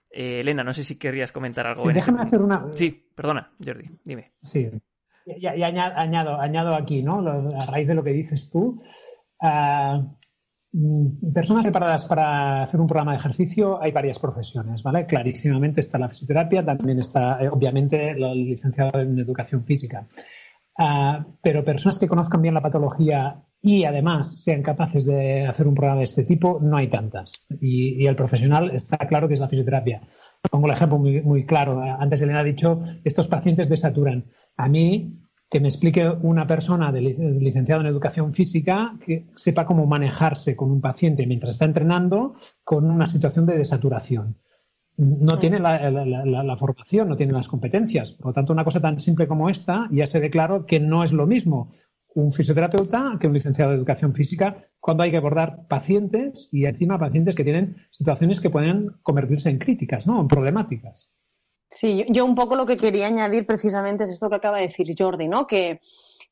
[0.09, 1.85] Eh, Elena, no sé si querrías comentar algo.
[1.85, 2.65] Sí, déjame hacer una.
[2.75, 4.31] Sí, perdona, Jordi, dime.
[4.41, 4.69] Sí,
[5.25, 7.19] y, añado, aquí, ¿no?
[7.59, 8.81] A raíz de lo que dices tú,
[9.41, 10.03] ah,
[10.71, 15.05] mm, personas preparadas para hacer un programa de ejercicio hay varias profesiones, ¿vale?
[15.07, 20.07] Clarísimamente está la fisioterapia, también está, eh, obviamente, el licenciado en educación física.
[20.77, 25.73] Ah, pero personas que conozcan bien la patología y además sean capaces de hacer un
[25.73, 27.47] programa de este tipo, no hay tantas.
[27.61, 30.01] Y, el profesional está claro que es la fisioterapia.
[30.51, 31.81] Pongo el ejemplo muy, claro.
[31.81, 34.25] Antes Elena ha dicho, estos pacientes desaturan.
[34.57, 35.17] A mí,
[35.49, 40.81] que me explique una persona de en educación física que sepa cómo manejarse con un
[40.81, 44.37] paciente mientras está entrenando con una situación de desaturación.
[44.97, 48.13] No tiene la, la, formación, no tiene las competencias.
[48.13, 51.03] Por lo tanto, una cosa tan simple como esta ya se ve claro que no
[51.03, 51.69] es lo mismo
[52.15, 56.97] un fisioterapeuta que un licenciado de educación física cuando hay que abordar pacientes y encima
[56.97, 60.21] pacientes que tienen situaciones que pueden convertirse en críticas, ¿no?
[60.21, 61.11] En problemáticas.
[61.69, 64.87] Sí, yo un poco lo que quería añadir precisamente es esto que acaba de decir
[64.97, 65.45] Jordi, ¿no?
[65.45, 65.79] Que,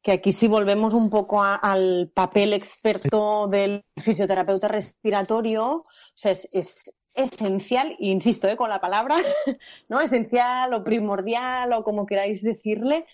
[0.07, 5.85] aquí si volvemos un poco al papel experto del fisioterapeuta respiratorio, o
[6.15, 8.55] sea, es, esencial, e insisto ¿eh?
[8.55, 9.17] con la palabra,
[9.89, 10.01] ¿no?
[10.01, 13.05] Esencial o primordial o como queráis decirle,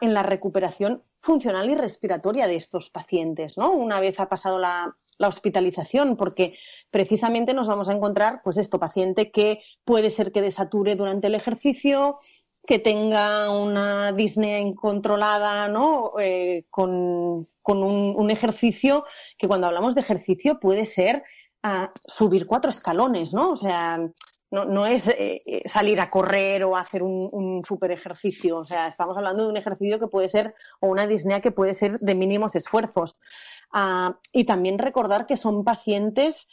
[0.00, 3.72] en la recuperación funcional y respiratoria de estos pacientes, ¿no?
[3.72, 6.56] Una vez ha pasado la, hospitalización, porque
[6.92, 11.34] precisamente nos vamos a encontrar, pues esto, paciente que puede ser que desature durante el
[11.34, 12.18] ejercicio,
[12.64, 16.12] que tenga una disnea incontrolada, ¿no?
[16.20, 19.02] Eh, con, un, ejercicio
[19.36, 21.24] que cuando hablamos de ejercicio puede ser
[21.62, 23.50] ah, subir cuatro escalones, ¿no?
[23.50, 23.98] O sea,
[24.50, 28.58] no, no es eh, eh, salir a correr o hacer un, super ejercicio.
[28.58, 31.74] O sea, estamos hablando de un ejercicio que puede ser, o una disnea que puede
[31.74, 33.16] ser de mínimos esfuerzos.
[33.72, 36.48] Ah, y también recordar que son pacientes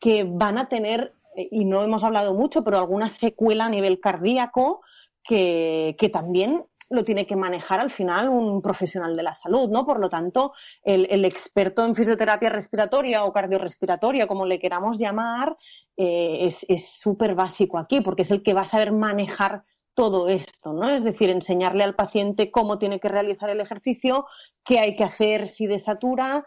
[0.00, 4.80] que van a tener, y no hemos hablado mucho, pero alguna secuela a nivel cardíaco
[5.22, 9.84] que, que también lo tiene que manejar al final un profesional de la salud, ¿no?
[9.84, 15.56] Por lo tanto, el, experto en fisioterapia respiratoria o cardiorrespiratoria, como le queramos llamar,
[15.96, 19.64] eh, es súper básico aquí, porque es el que va a saber manejar
[19.94, 20.90] todo esto, ¿no?
[20.90, 24.26] Es decir, enseñarle al paciente cómo tiene que realizar el ejercicio,
[24.62, 26.44] qué hay que hacer si desatura,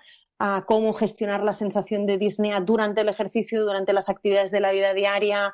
[0.68, 4.94] cómo gestionar la sensación de disnea durante el ejercicio, durante las actividades de la vida
[4.94, 5.54] diaria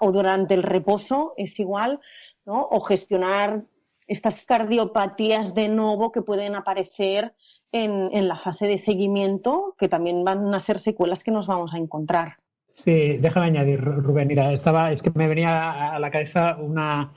[0.00, 2.00] o durante el reposo, es igual,
[2.44, 2.66] ¿no?
[2.70, 3.64] O gestionar
[4.10, 7.32] estas cardiopatías de nuevo que pueden aparecer
[7.70, 11.78] en, la fase de seguimiento, que también van a ser secuelas que nos vamos a
[11.78, 12.38] encontrar.
[12.74, 14.26] Sí, déjame añadir, Rubén.
[14.26, 17.12] Mira, estaba, es que me venía a la cabeza una,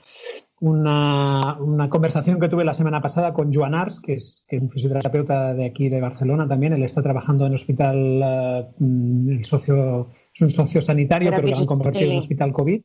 [0.60, 5.66] una, conversación que tuve la semana pasada con Joan Ars, que es, un fisioterapeuta de
[5.66, 6.74] aquí de Barcelona también.
[6.74, 11.48] Él está trabajando en el hospital, eh, mm, el socio, es un socio sanitario, pero,
[11.48, 12.82] lo han convertido en hospital COVID.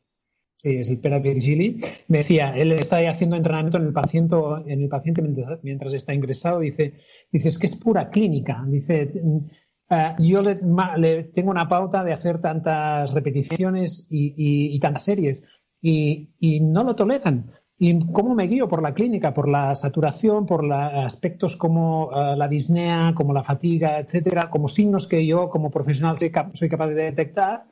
[0.62, 1.80] Sí, es el Pera Virgili.
[2.08, 4.36] Me decía, él está haciendo entrenamiento en el paciente,
[4.66, 5.22] en el paciente
[5.62, 6.60] mientras, está ingresado.
[6.60, 6.96] Dice,
[7.32, 8.62] dice, es que es pura clínica.
[8.68, 9.10] Dice,
[9.88, 15.42] eh, yo le, tengo una pauta de hacer tantas repeticiones y, tantas series
[15.80, 16.28] y,
[16.60, 17.50] no lo toleran.
[17.78, 18.68] ¿Y cómo me guío?
[18.68, 23.98] Por la clínica, por la saturación, por aspectos como eh, la disnea, como la fatiga,
[23.98, 27.69] etcétera, como signos que yo como profesional soy capaz de detectar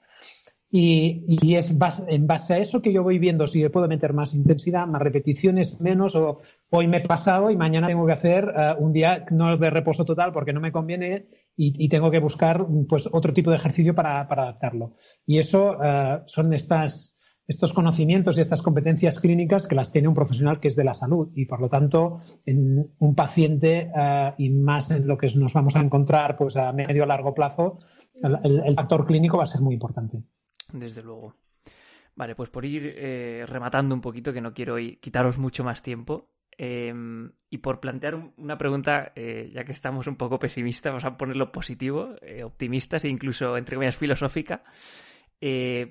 [0.71, 1.71] y, es
[2.09, 5.81] en base a eso que yo voy viendo si puedo meter más intensidad, más repeticiones,
[5.81, 6.41] menos, o
[6.71, 10.05] hoy me he pasado y mañana tengo que hacer eh, un día no de reposo
[10.05, 14.21] total porque no me conviene y, tengo que buscar pues otro tipo de ejercicio para,
[14.21, 14.95] adaptarlo.
[15.27, 17.17] Y eso uh, son estas,
[17.49, 20.95] estos conocimientos y estas competencias clínicas que las tiene un profesional que es de la
[20.95, 25.53] salud y por lo tanto en un paciente uh, y más en lo que nos
[25.53, 27.79] vamos a encontrar pues a medio o largo plazo,
[28.23, 30.23] el factor clínico va a ser muy importante
[30.73, 31.35] desde luego.
[32.19, 36.29] Vale, pues por ir eh, rematando un poquito, que no quiero quitaros mucho más tiempo,
[36.57, 41.17] em, y por plantear una pregunta, eh, ya que estamos un poco pesimistas, vamos a
[41.17, 44.65] ponerlo positivo, eh, optimistas e incluso, entre comillas, filosófica,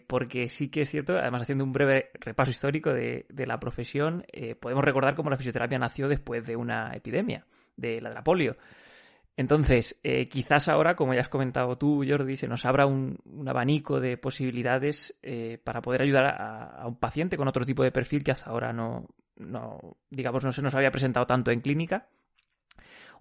[0.07, 4.25] porque sí que es cierto, además haciendo un breve repaso histórico de, de la profesión,
[4.59, 7.45] podemos recordar cómo la fisioterapia nació después de una epidemia,
[7.77, 8.57] de la de la polio.
[9.37, 13.99] Entonces, eh, quizás ahora, como ya has comentado tú, Jordi, se nos abra un, abanico
[13.99, 18.31] de posibilidades eh, para poder ayudar a, un paciente con otro tipo de perfil que
[18.31, 19.07] hasta ahora no,
[20.09, 22.09] digamos, no se nos había presentado tanto en clínica.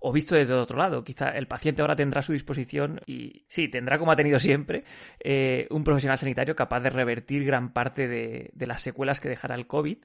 [0.00, 3.68] O visto desde otro lado, quizá el paciente ahora tendrá a su disposición y sí,
[3.68, 4.84] tendrá como ha tenido siempre
[5.20, 9.54] eh, un profesional sanitario capaz de revertir gran parte de, de las secuelas que dejará
[9.54, 9.98] el COVID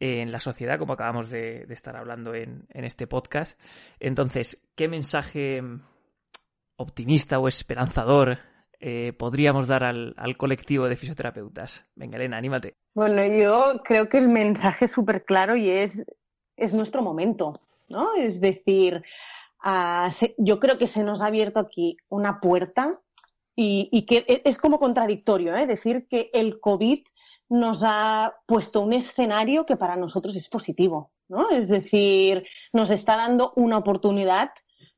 [0.00, 3.58] en la sociedad, como acabamos de, estar hablando en, este podcast.
[3.98, 5.62] Entonces, ¿qué mensaje
[6.76, 8.38] optimista o esperanzador
[8.78, 11.86] eh, podríamos dar al, colectivo de fisioterapeutas?
[11.94, 12.74] Venga, Elena, anímate.
[12.94, 16.04] Bueno, yo creo que el mensaje es súper claro y es,
[16.56, 18.14] es nuestro momento, ¿no?
[18.14, 19.02] Es decir,
[19.62, 23.00] ah, yo creo que se nos ha abierto aquí una puerta
[23.58, 25.66] y, que e, es como contradictorio, ¿eh?
[25.66, 27.02] Decir que el COVID
[27.48, 31.50] nos ha puesto un escenario que para nosotros es positivo, ¿no?
[31.50, 34.50] Es decir, nos está dando una oportunidad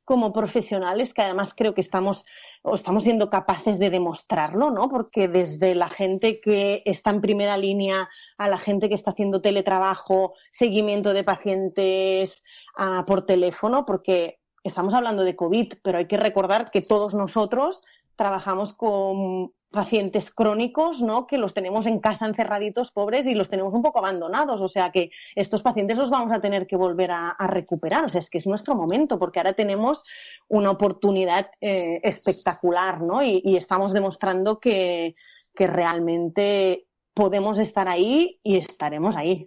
[0.09, 2.25] como profesionales, que además creo que estamos,
[2.73, 4.89] estamos siendo capaces de demostrarlo, ¿no?
[4.89, 9.39] Porque desde la gente que está en primera línea a la gente que está haciendo
[9.39, 12.43] teletrabajo, seguimiento de pacientes
[12.75, 17.83] ah, por teléfono, porque estamos hablando de COVID, pero hay que recordar que todos nosotros
[18.15, 21.27] trabajamos con pacientes crónicos, ¿no?
[21.27, 24.61] Que los tenemos en casa encerraditos, pobres, y los tenemos un poco abandonados.
[24.61, 28.05] O sea que estos pacientes los vamos a tener que volver a, recuperar.
[28.05, 30.03] O sea, es que es nuestro momento, porque ahora tenemos
[30.47, 33.23] una oportunidad eh, espectacular, ¿no?
[33.23, 35.15] Y, estamos demostrando que,
[35.55, 39.45] realmente podemos estar ahí y estaremos ahí.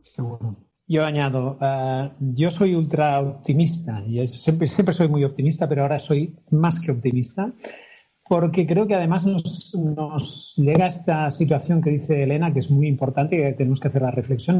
[0.00, 0.56] Seguro.
[0.88, 6.00] Yo añado, eh, yo soy ultra optimista, y siempre, siempre soy muy optimista, pero ahora
[6.00, 7.52] soy más que optimista
[8.32, 13.36] porque creo que además nos, llega esta situación que dice Elena, que es muy importante
[13.36, 14.58] y que tenemos que hacer la reflexión.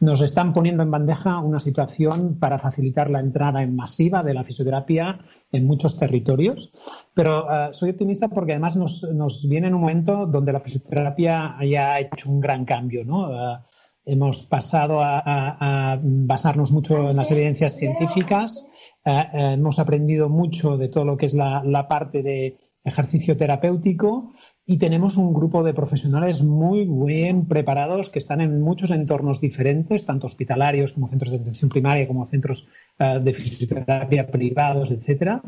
[0.00, 4.44] Nos, están poniendo en bandeja una situación para facilitar la entrada en masiva de la
[4.44, 5.18] fisioterapia
[5.52, 6.72] en muchos territorios.
[7.12, 12.00] Pero eh, soy optimista porque además nos, viene en un momento donde la fisioterapia haya
[12.00, 13.02] hecho un gran cambio.
[13.02, 13.58] Eh,
[14.06, 18.66] hemos pasado a, basarnos mucho en las evidencias científicas.
[19.04, 24.32] Eh, hemos aprendido mucho de todo lo que es la parte de ejercicio terapéutico
[24.66, 30.06] y tenemos un grupo de profesionales muy bien preparados que están en muchos entornos diferentes,
[30.06, 32.68] tanto hospitalarios como centros de atención primaria, como centros
[32.98, 35.42] eh, de fisioterapia privados, etcétera,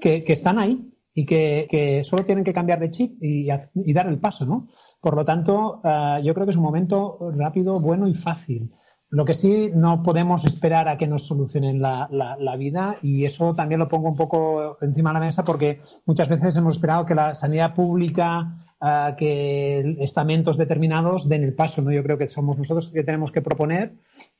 [0.00, 3.46] que, están ahí y que, solo tienen que cambiar de chip y,
[3.92, 4.68] dar el paso, ¿no?
[5.00, 8.70] Por lo tanto, eh, yo creo que es un momento rápido, bueno y fácil.
[9.08, 13.78] Lo que sí no podemos esperar a que nos solucionen la, vida y eso también
[13.78, 17.36] lo pongo un poco encima de la mesa porque muchas veces hemos esperado que la
[17.36, 21.82] sanidad pública, ah, que estamentos determinados den el paso.
[21.82, 21.92] ¿no?
[21.92, 23.94] Yo creo que somos nosotros que tenemos que proponer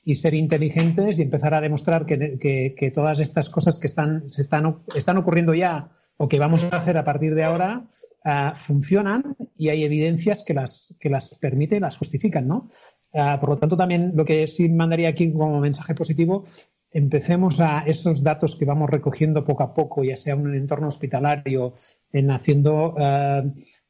[0.05, 4.83] y ser inteligentes y empezar a demostrar que, todas estas cosas que están, se están,
[4.97, 7.87] están ocurriendo ya o que vamos a hacer a partir de ahora
[8.25, 12.71] ah, funcionan y hay evidencias que las, que las permiten, las justifican, ¿no?
[13.17, 16.45] Ah, por lo tanto, también lo que sí mandaría aquí como mensaje positivo,
[16.91, 20.89] empecemos a esos datos que vamos recogiendo poco a poco, ya sea en un entorno
[20.89, 21.75] hospitalario,
[22.13, 23.43] en haciendo ah,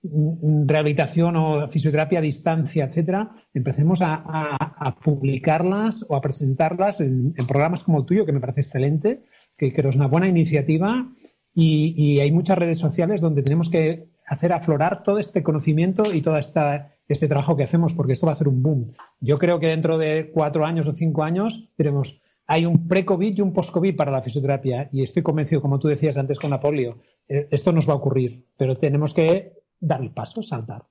[0.03, 4.57] rehabilitación o fisioterapia a distancia, etcétera, empecemos a,
[5.03, 9.25] publicarlas o a presentarlas en, programas como el tuyo, que me parece excelente,
[9.57, 11.13] que creo es una buena iniciativa
[11.53, 16.37] y hay muchas redes sociales donde tenemos que hacer aflorar todo este conocimiento y todo
[16.37, 18.93] esta, este trabajo que hacemos, porque esto va a ser un boom.
[19.21, 23.41] Yo creo que dentro de cuatro años o cinco años diremos, hay un pre-COVID y
[23.41, 26.99] un post-COVID para la fisioterapia y estoy convencido, como tú decías antes con la polio,
[27.29, 30.85] eh, esto nos va a ocurrir, pero tenemos que dar el paso, saltar.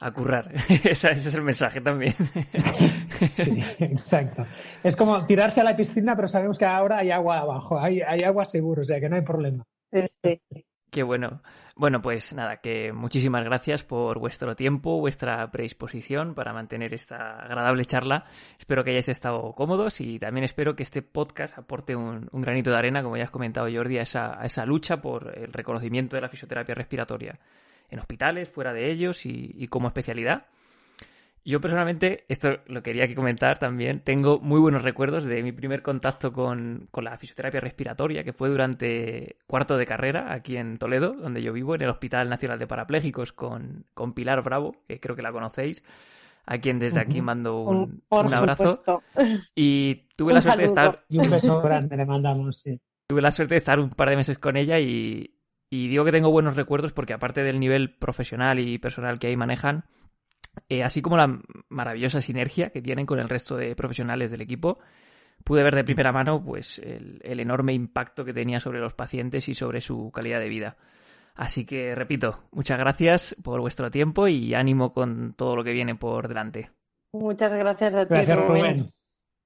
[0.00, 0.52] A currar.
[0.84, 2.12] ese es el mensaje también.
[3.34, 4.44] sí, exacto.
[4.82, 8.24] Es como tirarse a la piscina, pero sabemos que ahora hay agua abajo, hay, hay
[8.24, 9.64] agua seguro, o sea que no hay problema.
[9.92, 10.40] Sí.
[10.92, 11.40] Qué bueno.
[11.74, 17.86] Bueno, pues nada, que muchísimas gracias por vuestro tiempo, vuestra predisposición para mantener esta agradable
[17.86, 18.26] charla.
[18.58, 22.76] Espero que hayáis estado cómodos y también espero que este podcast aporte un, granito de
[22.76, 26.20] arena, como ya has comentado Jordi, a esa, a esa, lucha por el reconocimiento de
[26.20, 27.38] la fisioterapia respiratoria
[27.88, 30.44] en hospitales, fuera de ellos y como especialidad.
[31.44, 35.82] Yo personalmente, esto lo quería que comentar también, tengo muy buenos recuerdos de mi primer
[35.82, 41.42] contacto con, la fisioterapia respiratoria, que fue durante cuarto de carrera aquí en Toledo, donde
[41.42, 45.22] yo vivo, en el Hospital Nacional de Parapléjicos, con, con Pilar Bravo, que creo que
[45.22, 45.82] la conocéis,
[46.46, 49.02] a quien desde aquí mando un, abrazo.
[49.56, 51.04] Y tuve la suerte de estar...
[51.08, 52.80] Y un beso grande le mandamos, sí.
[53.08, 55.34] Tuve la suerte de estar un par de meses con ella y,
[55.68, 59.36] y digo que tengo buenos recuerdos porque aparte del nivel profesional y personal que ahí
[59.36, 59.86] manejan,
[60.68, 64.78] eh, así como la maravillosa sinergia que tienen con el resto de profesionales del equipo,
[65.44, 69.54] pude ver de primera mano pues el, enorme impacto que tenía sobre los pacientes y
[69.54, 70.76] sobre su calidad de vida.
[71.34, 75.94] Así que, repito, muchas gracias por vuestro tiempo y ánimo con todo lo que viene
[75.94, 76.70] por delante.
[77.12, 78.90] Muchas gracias a ti, gracias, Rubén.